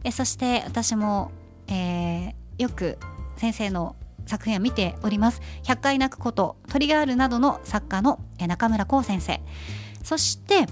[0.04, 1.32] えそして私も、
[1.68, 2.98] えーよく
[3.36, 3.96] 先生の
[4.26, 9.40] 作品を見ております「百回泣くこと」「トリガール」などの作家の中村光先生。
[10.02, 10.66] そして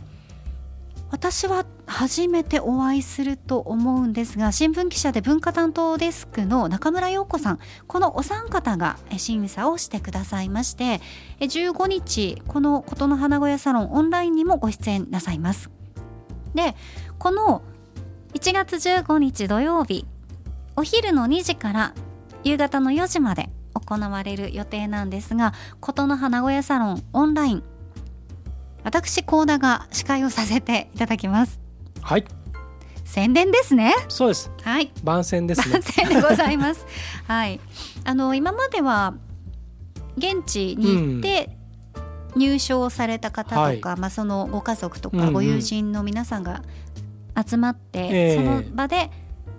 [1.11, 7.59] 私は初めてお会いすると思うんですが新聞記者で文化担当デスクの中村陽子さん。
[7.87, 11.01] このお三方が審査をしてくださいまして
[11.39, 15.71] 15日この琴の花小屋サロンオンラインにもご出演なさいます。
[16.55, 16.75] で
[17.19, 17.63] この
[18.33, 20.07] 1月15日土曜日
[20.75, 21.95] お昼の2時から
[22.45, 27.63] 夕方の4時まで行われる予定なんですが琴の花小屋サロンオンライン
[28.85, 31.59] 私高田が司会をさせていただきます。
[32.03, 32.25] はい。
[33.05, 33.95] 宣伝ですね。
[34.09, 34.51] そうです。
[34.63, 34.93] はい。
[35.03, 35.73] 番宣ですね。
[35.73, 36.87] 番宣でございます。
[37.27, 37.61] はい。
[38.05, 39.15] あの今までは
[40.19, 41.57] 現地に行って
[42.37, 45.27] 入賞された方とか、まあ、そのご家族とうんうん。
[45.27, 46.63] かご友人の皆さんが
[47.35, 48.37] 集まって、ええ。
[48.37, 49.11] その場で、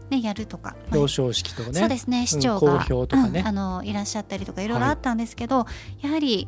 [0.09, 1.79] ね、やるとか、まあ表彰式とかね。
[1.79, 3.39] そうですね市長うんが、公表とかね。
[3.39, 5.65] うんあのいらっしゃったりとかいろいろあったんですけど、
[6.01, 6.47] やはり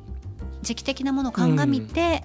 [0.61, 2.23] 時期的なものを鑑みて、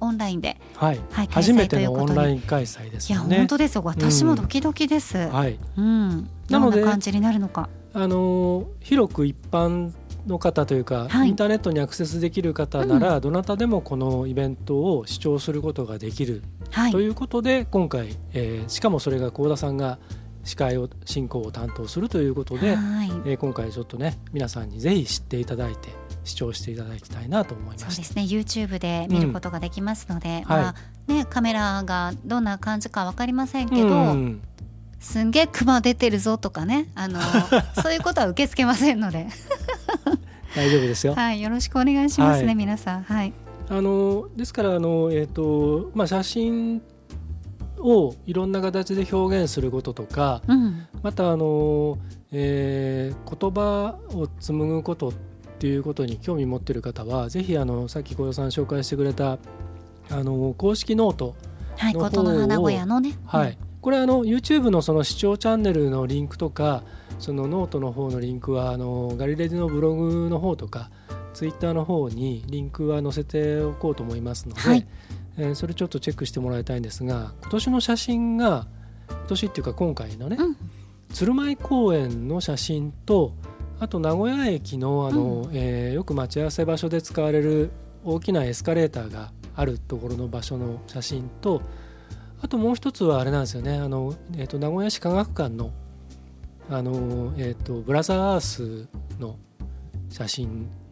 [0.00, 3.82] オンラインで、はい、はい、初めてのオンライン開催ですいや本当ですよ。
[3.84, 5.58] 私もドキドキです、はい。
[5.76, 7.68] うん、なのでどんな感じになるのか。
[7.94, 9.92] あのー広く一般
[10.26, 11.28] の方というか、はい。
[11.28, 16.42] インターネットにアクセスできる方なら、どなたでもこのイベントを視聴することができる。
[16.70, 16.92] はい。
[16.92, 19.98] ということで、今回、えーしかもそれが幸田さんが
[20.44, 23.10] 司会を進行を担当するということで、はい。
[23.26, 25.88] えー今回ちょっとね皆さんにぜひ知っていただいて
[26.24, 27.90] 視聴していただきたいなと思いました。
[27.90, 28.22] そうですね。
[28.22, 30.44] YouTube で見ることができますので、ん。
[30.48, 30.74] まあ
[31.06, 34.42] ねカメラがどんな感じかわかりませんけど、うん
[35.00, 37.20] すんげえクマ出てるぞとかねあの
[37.80, 39.28] そういうことは受け付けませんので、
[40.56, 41.14] 大丈夫ですよ。
[41.14, 42.54] はい、よろしくお願いしますね、はい。
[42.56, 43.02] 皆さん。
[43.04, 43.32] はい。
[43.70, 46.82] あのですからあの、えーとまあ、写真
[47.80, 50.86] をいろんな形で表現することとかうん。
[51.02, 51.98] またあの、
[52.32, 55.12] えー言葉を紡ぐことっ
[55.58, 59.38] ていうことに興味持っている方はぜひあのさっき小田さん紹介してくれた
[60.10, 61.34] あの公式 note、
[61.76, 63.16] はいの方をコトノハなごやのね。
[63.26, 66.82] はい、これあの YouTube のその視聴チャンネルのリンクとか
[67.18, 70.90] そのノートの方のリンクはあのがりれでぃのブログの方とか
[71.34, 74.86] ツイッターの方にリンクは載せておこうと思いますので、はい
[75.38, 78.66] えーそれちょっとチェックしてもらいたいんですが今年の写真が
[79.08, 80.56] 今年っていうか今回のね、うん。
[81.10, 83.34] 鶴舞公園の写真と
[83.80, 87.70] あと名古屋駅のあの、えーよく待ち合わせ場所で使われる
[88.04, 91.62] 大きなエスカレーターがあるところの場所の写真と
[92.40, 95.72] あともう一つはあれなんですよねあの、えー、と名古屋市科学館の
[96.70, 99.36] あの、えー、とブラザーアースの
[100.10, 100.87] 写真はい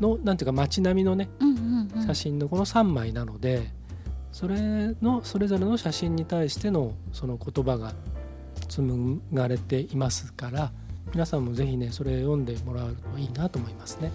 [0.00, 1.28] のなんていうか街並みのね
[2.06, 3.70] 写真のこの3枚なので、
[4.32, 7.92] それのそれぞれの写真に対してのその言葉が
[8.68, 10.72] 紡がれていますから
[11.12, 14.10] 皆さんもぜひねそれ読んでもらうといいなと思いますね。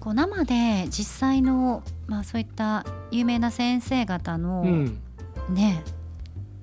[0.00, 5.00] こう生で実際の、まあ、そういった有名な先生方の、うん、
[5.48, 5.82] ね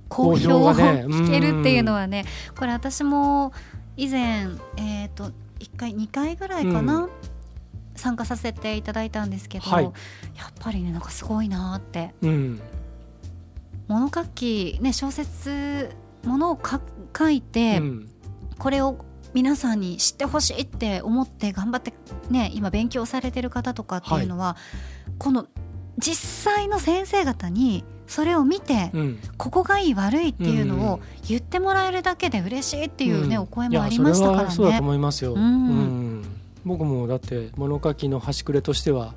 [0.09, 2.25] 好好評を聞けるっていうのはね
[2.57, 3.51] これ私も
[3.97, 4.47] 以前
[4.77, 7.09] えっ、と1回2回ぐらいかな、うん
[7.95, 9.83] 参加させていただいたんですけど、はい。
[9.83, 9.93] やっ
[10.59, 12.13] ぱりねなんかすごいなって。
[12.21, 12.61] うん、
[13.87, 15.89] 物書きね小説
[16.23, 16.81] ものをか
[17.17, 18.09] 書いて、うん。
[18.57, 21.93] これを皆さんに知ってほしいって思って頑張って
[22.29, 24.55] ね今勉強されてる方とかっていうのは、
[25.17, 25.47] この
[25.97, 29.19] 実際の先生方にそれを見て、うん。
[29.37, 33.41] ここがいい悪いっていうのを言ってもらえるだけで嬉しいっていうね、ん。
[33.41, 34.79] お声もありましたからいやそれはそうだとね。
[34.79, 35.41] 思いますよ、うん。
[35.41, 36.10] うん
[36.65, 39.13] 僕もだって物書きの端くれとしては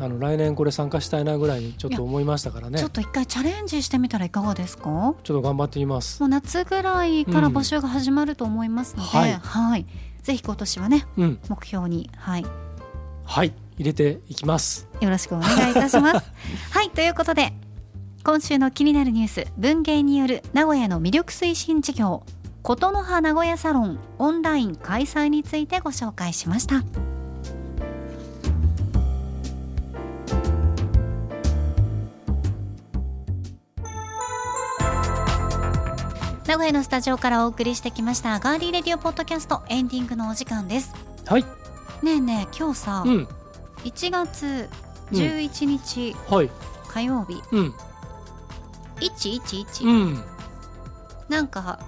[0.00, 2.78] あの来年これ参加したいなぐらいにちょっと思いましたからね。
[2.78, 4.88] ちょちょっと一回チャレンジしてみたらいかがですか？
[4.88, 6.24] もっと頑張ってみます。
[6.24, 9.32] う夏ぐらいから募集が始まると思いますので、はい。
[9.34, 9.86] はい。
[10.22, 11.38] ぜひ今年はねうん。
[11.48, 12.46] 目標に、はい、
[13.24, 13.52] はい。
[13.76, 14.88] 入れていきます。
[15.00, 16.30] よろしくお願いいたします。
[16.70, 16.90] はい。
[16.90, 17.52] ということで
[18.24, 22.22] 今週の気になるニュース文芸による名古屋の魅力推進事業
[22.62, 26.84] 琴の葉名古屋サロンオンライン開催についてご紹介しました。
[36.46, 40.94] 名古屋のスタジオからお送りしてきましたガーリーレディオポッドキャストエンディングのお時間です。
[41.26, 41.42] はい。
[42.02, 43.28] ねえねえ今日さ、うん。
[43.84, 44.68] 1月
[45.10, 46.50] 11日はい。
[46.86, 47.74] 火曜日、うん。
[49.00, 50.24] 111、うん。
[51.28, 51.80] なんか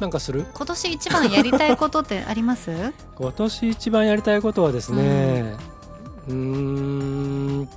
[0.00, 0.44] なんかする？
[0.54, 2.70] 今年一番やりたいことってあります？
[3.18, 5.54] 今年一番やりたいことはですね
[6.28, 7.68] うーん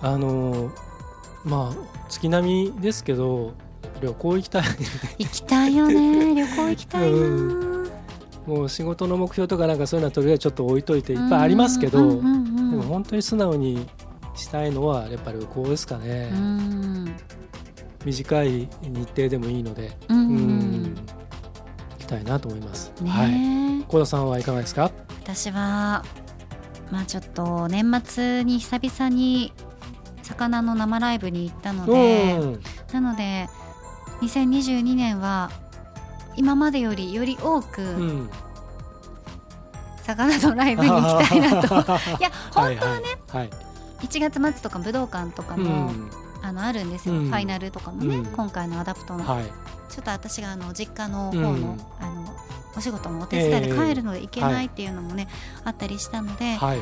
[0.00, 0.70] あの
[1.44, 1.76] まあ
[2.08, 3.52] 月並みですけど
[4.00, 4.62] 旅行行きたい。
[5.18, 7.90] 行きたいよね 旅行行きたいな、う
[8.46, 12.24] もう仕事の目標とかなんかそういうのはとりあえずちょっと置いといていっぱいありますけど、うんうんうん。
[12.24, 13.86] うんでも本当に素直に
[14.34, 17.14] したいのはやっぱり旅行ですかね、うん
[18.04, 22.92] 短い日程でもいいので、うんうん行きたいなと思います。
[23.06, 23.84] はい。
[23.88, 24.90] 幸田さんはいかがですか？
[25.22, 26.04] 私は
[26.90, 29.52] まあちょっと年末に久々に
[30.22, 32.60] 魚の生ライブに行ったので、うん
[32.92, 33.48] なので
[34.20, 35.50] 2022年は
[36.36, 38.30] 今までよりより多くうん。
[40.02, 41.66] サカナのライブに行きたいなと
[42.18, 43.50] いやはい本当はね、はい。
[44.00, 46.10] 1月末とか武道館とかうも、ん。
[46.42, 47.28] あのあるんですよ、うん。
[47.28, 48.26] ファイナルとかもね、うん。
[48.26, 49.44] 今回のアダプトの、はい。
[49.88, 51.80] ちょっと私があの実家の方の,、うん。
[52.00, 52.34] あの
[52.76, 55.28] お仕事のお手伝いで帰るので行けはないいっていうのもね、
[55.64, 56.78] あったりしたので、はい。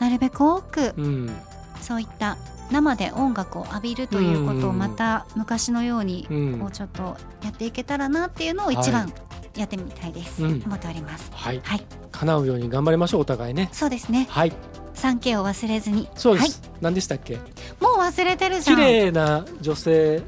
[0.00, 1.36] なるべく多くうん。
[1.80, 2.36] そういった
[2.70, 6.58] 生で音楽を浴びるということをうんまた昔のようにうん。
[6.58, 9.12] こうちょっとやっていけたらなっていうのを一番
[9.54, 10.62] やってみたいです、うん。
[10.66, 11.30] 思っております。
[11.32, 11.60] はい。
[11.62, 11.86] はい。
[12.12, 13.68] 叶うように頑張りましょうお互いね。
[13.72, 14.26] そうですね。
[14.30, 14.52] はい。
[14.96, 16.62] 3K を忘れずにそうです。
[16.80, 17.34] 何でしたっけ？
[17.36, 17.44] はい、
[17.82, 20.22] もう忘れてるじゃ綺ん麗な女性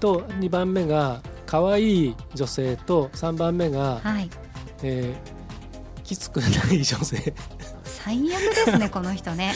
[0.00, 4.30] と2番目が可愛い女性と3番目が、はい
[4.82, 5.34] えー
[6.04, 7.32] きつくない女性。
[7.84, 9.54] 最悪ですね この人ね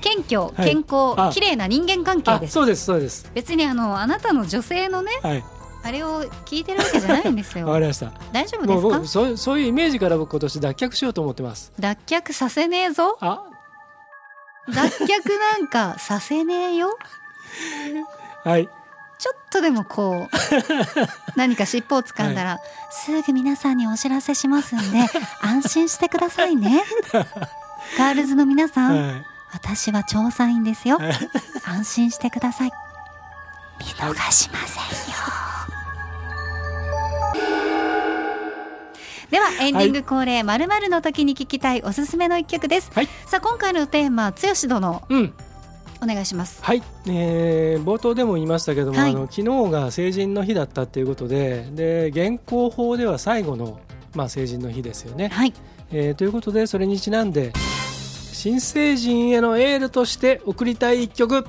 [0.00, 3.30] 謙虚はい健康、あ綺麗な人間関係ですあそうですそうです。
[3.34, 5.44] 別にあのあなたの女性のねはい。
[5.84, 8.12] あれを聞いてるわけじゃないんですよ わかりました。
[8.32, 8.88] 大丈夫ですか？
[8.98, 11.70] 僕そういうそういうイメージから僕今年脱却しようと思ってます。
[11.78, 13.42] 脱却させねえぞあ
[14.68, 16.96] 脱却なんかさせねえよ。
[18.44, 18.68] はい。
[19.18, 20.36] ちょっとでもこう
[21.38, 22.58] 何か尻尾を掴んだら、
[22.90, 24.98] すぐ皆さんにお知らせしますんで
[25.40, 26.82] 安心してくださいね。
[27.96, 29.26] ガールズの皆さん、はい。
[29.52, 30.98] 私は調査員ですよ。
[30.98, 31.12] はい。
[31.64, 32.72] 安心してください。
[33.78, 34.90] 見逃しませんよ、
[39.32, 43.06] ではエンディング恒例まるまるの時に聞きたいおすすめの一曲です、はい。
[43.24, 45.34] さあ今回のテーマ剛殿うん。
[46.02, 46.62] お願いします。
[46.62, 49.12] はい、えー冒頭でも言いましたけども、はい。
[49.12, 53.80] あの昨日が成人の日だったということでで現行法では最後の、
[54.14, 55.54] まあ、成人の日ですよね、はい。
[55.92, 57.54] えーということでそれにちなんで
[58.32, 61.46] 新成人へのエールとして送りたい一曲。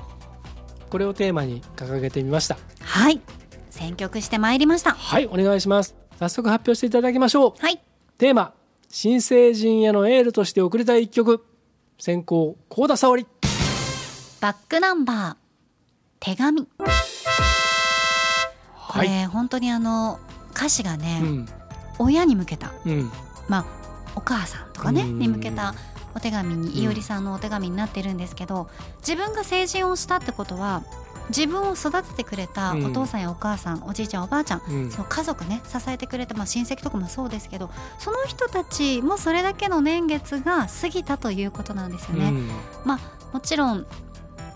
[0.88, 2.56] これをテーマに掲げてみました。
[2.80, 3.20] はい。
[3.68, 4.92] 選曲してまいりました。
[4.92, 7.54] はいお願いします早速発表していただきましょう。
[7.58, 7.78] はい。
[8.18, 8.54] テーマ
[8.88, 11.44] 新成人へのエールとして送りたい一曲。
[11.98, 13.26] 先行幸田沙織。
[14.40, 15.36] バックナンバー
[16.20, 16.62] 手紙。
[16.66, 16.84] こ
[18.78, 19.08] はい。
[19.08, 20.18] れ、本当にあの
[20.54, 21.46] 歌詞がね、うん。
[21.98, 22.72] 親に向けた。
[22.86, 23.10] うん。
[23.48, 23.64] まあ
[24.16, 25.18] お母さんとかねうん。
[25.18, 25.74] に向けた
[26.14, 26.82] お手紙にん。
[26.84, 28.68] いおりさんのお手紙になってるんですけど
[29.00, 30.82] 自分が成人をしたってことは
[31.28, 32.86] 自分を育ててくれたうん。
[32.86, 34.90] お父さんやお母さん、おじいちゃんおばあちゃんうん。
[34.90, 42.28] その家族ね支えてくれた、まあ、親戚とかもそうですけどその人たちもそれだけの年月が過ぎたということなんですよね。
[42.28, 42.48] うん。
[42.84, 43.00] まあ
[43.32, 43.86] もちろん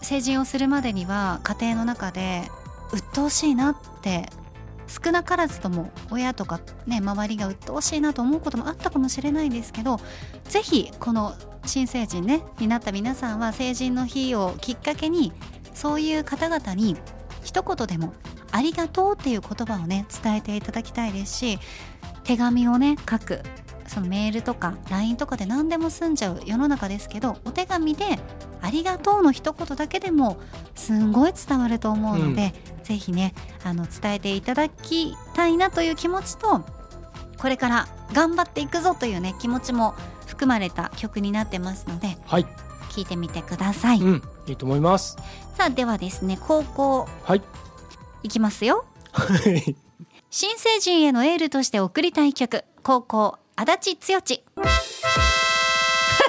[0.02, 2.50] 成人をするまでには家庭の中で
[2.92, 4.30] 鬱陶しいなって
[4.86, 10.00] 少なからずとも親とかね周りが鬱陶しいなと思うこともあったかもしれないんですけど
[10.44, 11.34] ぜひこの
[11.66, 15.32] 新成人ねになった皆さんは成人の日をきっかけに
[15.78, 16.96] そういう方々に
[17.44, 18.12] 一言でも
[18.50, 21.58] ありがとうっていう言葉をね伝えていただきたいですし
[22.24, 23.42] 手紙をね書く
[23.86, 28.18] そのメールとか LINE とかで何でも済んじゃう世の中ですけどお手紙で
[28.60, 30.36] 「ありがとう」の一言だけでも
[30.74, 36.64] すんごい伝わると思うので、ぜひねあの伝えていただきたいなという気持ちと
[37.38, 39.94] これから頑張っていくぞというね気持ちも
[40.26, 42.46] 含まれた曲になってますのではい、
[42.90, 45.16] 聞いてみてください、うん、いいと思います。
[45.58, 47.42] さあではですね高校はい。
[48.22, 48.84] いきますよ。
[50.30, 52.64] 新成人へのエールとして送りたい曲。
[52.84, 54.18] 高校足立剛。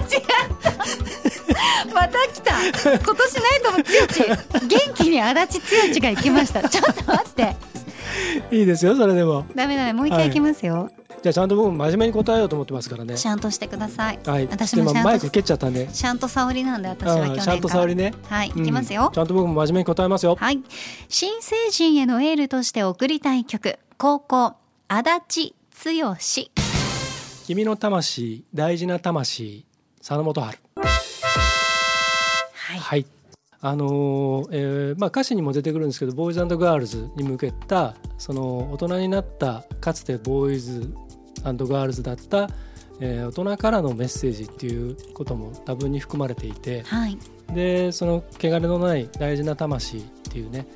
[0.10, 1.94] 違う。
[1.94, 2.60] また来た。
[2.60, 4.68] 今年ナイトも剛。
[4.68, 6.68] 元気に足立剛が行きました。
[6.68, 7.56] ちょっと待って。
[8.50, 9.46] いいですよ、それでも。
[9.54, 10.90] ダメダメもう一回行きますよ、
[11.22, 13.18] じゃあ、ちゃんと僕も真面目に答えようと思ってますからね。
[13.18, 14.48] シャンとしてくださいはい。
[14.48, 15.90] 私もマイク蹴っちゃったんで。
[15.94, 18.14] シャンと沙織なんで私は去年からうんと沙織ね。
[18.28, 20.36] はいうん行きますよ、ちゃんと僕も真面目に答えますよ。
[20.36, 20.60] はい
[21.08, 24.54] 新成人へのエールとして送りたい曲高校
[24.88, 25.04] 足
[25.42, 25.54] 立
[25.84, 26.16] 剛
[27.48, 29.66] 君の魂、大事な魂、
[30.00, 30.60] 佐野元春。
[30.76, 33.06] はいはい。
[33.62, 40.94] あのーえーまあ、歌詞にも出てくるんですけどボーイズガールズに向けたその大人になったかつてボーイズ
[41.44, 42.50] ガールズだった、
[43.00, 47.18] えー大人からのメッセージっていうことも多分に含まれていてはい。
[47.54, 50.68] でその汚れのない大事な魂っていうね、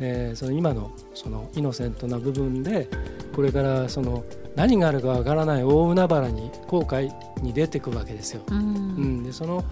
[0.00, 2.88] えーその今のそのイノセントな部分で
[3.34, 7.12] これからその何があるかわからない大海原に後悔
[7.42, 8.42] に出てくわけですよ。
[8.48, 9.64] うん、うん、でその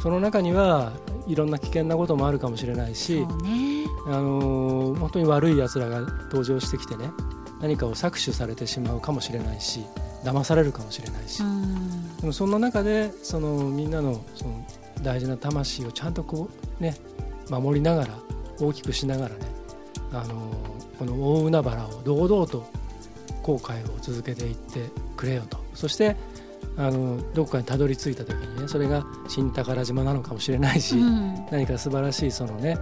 [0.00, 0.92] その中には
[1.26, 3.84] いろんな危険なこともあるかもしれないし、ね。
[4.06, 7.10] あのー本当に悪いやつらが登場してきてね
[7.60, 9.84] 何かを搾取されてしまうかもしれないし
[10.24, 12.16] 騙されるかもしれないし、うん。
[12.18, 14.66] でもそんな中でそのみんなのその
[15.02, 16.48] 大事な魂をちゃんとこ
[16.80, 16.96] うね
[17.48, 18.14] 守りながら
[18.60, 19.40] 大きくしながらね、
[20.12, 22.66] あのーこの大海原を堂々と
[23.44, 25.58] 後悔を続けていってくれよと。
[25.74, 26.16] そして
[26.76, 31.46] あのどこかにたどり着いた時にねそれが新宝島なのかもしれないし、うん。
[31.52, 32.76] 何か素晴らしいそのね、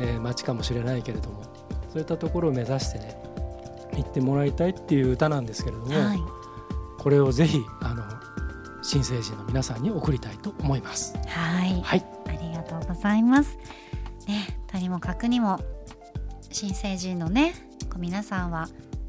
[0.00, 1.42] えー街かもしれないけれども
[1.90, 3.16] そういったところを目指してね
[3.96, 6.18] 行ってもらいたいっていう歌なんですけれども、はい
[7.02, 8.04] これをぜひあの
[8.80, 11.16] 新成人の皆さんに送りたいと思います。
[11.26, 13.58] はいはい、ありがとうございます。
[14.28, 15.58] ね、とにもかくにも
[16.52, 17.54] 新成人のね、
[17.90, 18.68] こう皆さんは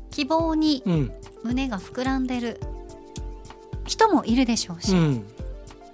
[0.09, 1.11] 希望にうん、
[1.43, 2.59] 胸が膨らんでる
[3.85, 5.25] 人もいるでしょうし、うん、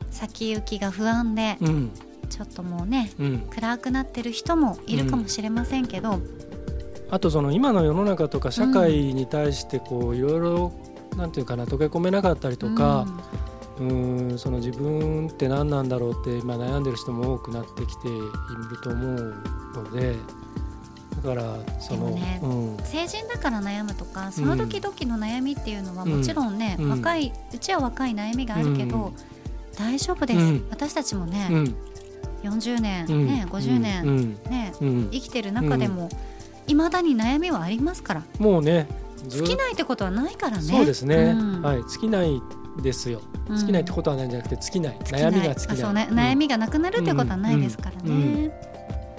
[0.09, 1.91] 先行きが不安でうん、
[2.29, 3.39] ちょっともうねうん。
[3.49, 6.21] 暗くなってる人もいるかもしれませんけど、
[7.11, 10.71] あとその今の世の中とか社会に対してこういろいろ
[11.17, 13.07] なんていうかな溶け込めなかったりとか、
[13.79, 19.43] うん、その自分って何なんだろうって今悩んでる人も多くなってきていると思う
[19.75, 20.15] ので
[21.23, 22.77] だからその、ねうん。
[22.83, 26.89] 成人だから悩むとかその時々の悩みっていうのはもちろんね、うん。
[26.91, 29.13] 若いうちは若い悩みがあるけど、うん。
[29.77, 30.67] 大丈夫です、うん。
[30.69, 31.75] 私たちもね、うん。
[32.43, 33.27] 40年、うん。
[33.27, 34.33] ね、50年、うん。
[34.49, 35.09] ね、うん。
[35.11, 36.09] 生きてる中でも
[36.69, 38.23] いま、未だに悩みはありますから。
[38.39, 38.87] もうね
[39.27, 40.63] 尽きないってことはないからね。
[40.63, 41.61] そうですね、ん。
[41.61, 41.77] はい。
[41.89, 42.41] 尽きない
[42.81, 43.21] ですよ。
[43.49, 43.57] うん。
[43.57, 45.21] 尽きないってことはないんじゃなくて尽きない、尽きない。
[45.23, 45.77] 悩みが尽きない。
[45.77, 46.17] あそうね、うん。
[46.17, 48.11] 悩みがなくなるっていうことはないですからね、うん。
[48.11, 48.15] う
[48.47, 48.51] ん。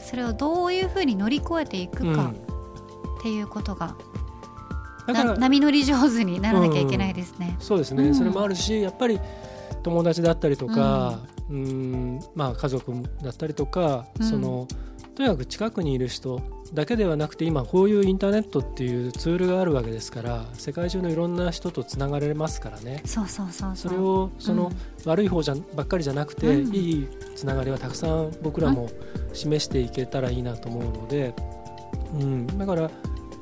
[0.02, 2.28] それをどういうふうに乗り越えていくかうん。
[2.30, 3.94] っていうことが、
[5.38, 8.14] 波乗り上手にならなきゃいけないですね、そうですね、うん。
[8.14, 9.20] それもあるしやっぱり
[9.82, 11.20] 友達だったりとか、
[11.50, 12.92] うん、まあ家族
[13.22, 14.26] だったりとか、うん。
[14.26, 14.68] その
[15.14, 16.40] とにかく近くにいる人
[16.72, 23.02] だけではなくて今こういうインターネットっていうツールがあるわけですから世界中のいろんな人とつながれますからね。
[23.04, 23.92] そうそうそうそう。
[23.92, 24.70] れをその、
[25.04, 26.74] 悪い方じゃばっかりじゃなくて、うん。
[26.74, 28.88] いいつながりはたくさん僕らも
[29.32, 31.34] 示していけたらいいなと思うので、
[32.14, 32.90] うん、だから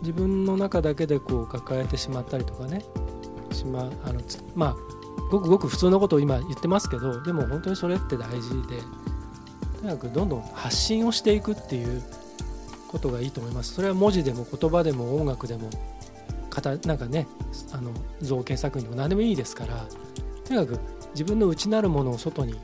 [0.00, 2.82] 自分の中だけでこう抱えてしまったりとかね。
[3.52, 4.76] しまあのつまあ
[5.30, 8.82] ごくごく普通のことを今言ってますけどでも本当にそれって大事で
[9.78, 12.02] とにかくどんどん発信をしていくっていう
[12.88, 13.74] ことがいいと思います。
[13.74, 15.70] それは文字でも言葉でも音楽でも
[16.84, 17.28] なんかね
[17.72, 19.86] あの造形作品でも何でもいいですから
[20.44, 20.80] とにかく
[21.12, 22.54] 自分の内なるものを外に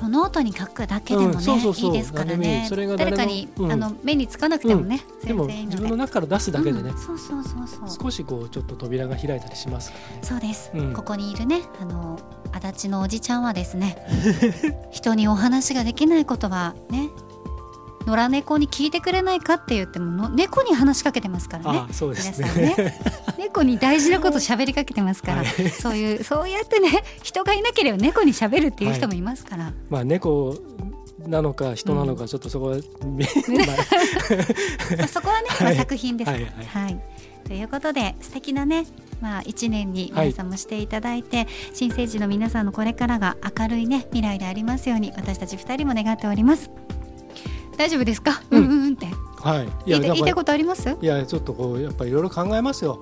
[0.00, 2.64] その音に書くだけでもね、いいですからね。
[2.64, 3.72] いそれが誰かに、うん。
[3.72, 5.34] あの目につかなくてもね、で。
[5.34, 6.88] も自分の中から出すだけでね。
[6.88, 8.02] うん、そうそうそうそう。
[8.04, 9.92] 少しこうちょっと扉が開いたりします。
[10.22, 10.94] そうです、うん。
[10.94, 12.18] ここにいるねあの
[12.50, 13.98] 足立のおじちゃんはですね
[14.90, 17.10] 人にお話ができないことはね
[18.06, 21.78] 野良猫に聞いてくれないかって言ってもの猫に話しかけてますからね。
[21.90, 22.48] あそうで皆すね。
[22.48, 23.00] さんね。
[23.38, 25.70] 猫に大事なこと喋りかけてますから、はい。
[25.70, 26.88] そういうそうやってね
[27.22, 30.56] 人がいなければ猫に喋るっていう人もいますから、まあ猫
[31.26, 33.24] なのか人なのかちょっとそこは、み
[34.96, 35.76] まあそこはね、まあはい。
[35.76, 36.28] 作品です。
[36.28, 36.46] ははいい。
[36.46, 37.00] はい。
[37.46, 38.86] ということで素敵なね、
[39.20, 46.70] まあ、1年に皆さんもしていただいて、新生児の皆さんのこれからが明るいね未来でありますように私たち2人も願っております
[47.80, 49.06] 大丈夫ですか、う、うんんうんうんって。
[49.40, 49.64] はい。
[49.64, 50.98] い言いた言いたいことあります？
[51.00, 53.00] いやちょっとこうやっぱりいろいろ考えますよ。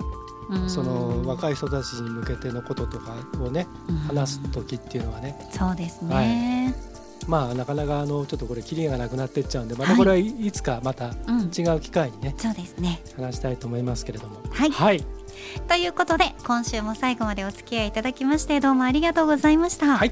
[0.49, 0.69] うん。
[0.69, 3.13] その若い人たちに向けてのこととか
[3.43, 3.95] をねうん。
[3.97, 5.37] 話す時っていうのはね。
[5.51, 6.73] そうですね、
[7.27, 9.93] まあなかなかあのちょっとこれキリがなくなっていっちゃうんでまはい。
[9.95, 11.51] たこれはいいつかまたうん。
[11.55, 13.01] 違う機会にねそうですね。
[13.17, 14.37] 話したいと思いますけれども。
[14.49, 14.71] はい。
[14.71, 15.03] はい
[15.67, 20.11] ということで今週も最後までお付き合いいただきましてどうもありがとうございました、はい。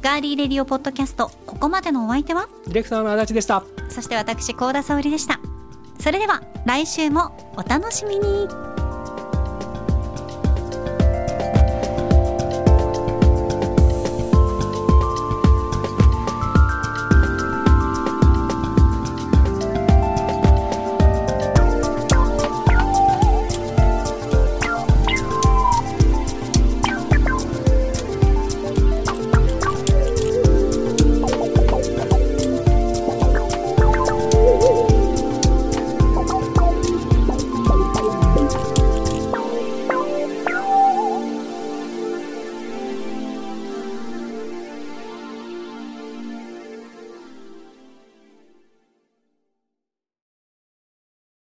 [0.00, 2.48] ガーリーレディオポッドキャストここまでのお相手は？
[2.66, 3.64] ディレクターの足立でした。
[3.88, 5.40] そして私高田沙織でした。
[5.98, 8.48] それでは来週もお楽しみに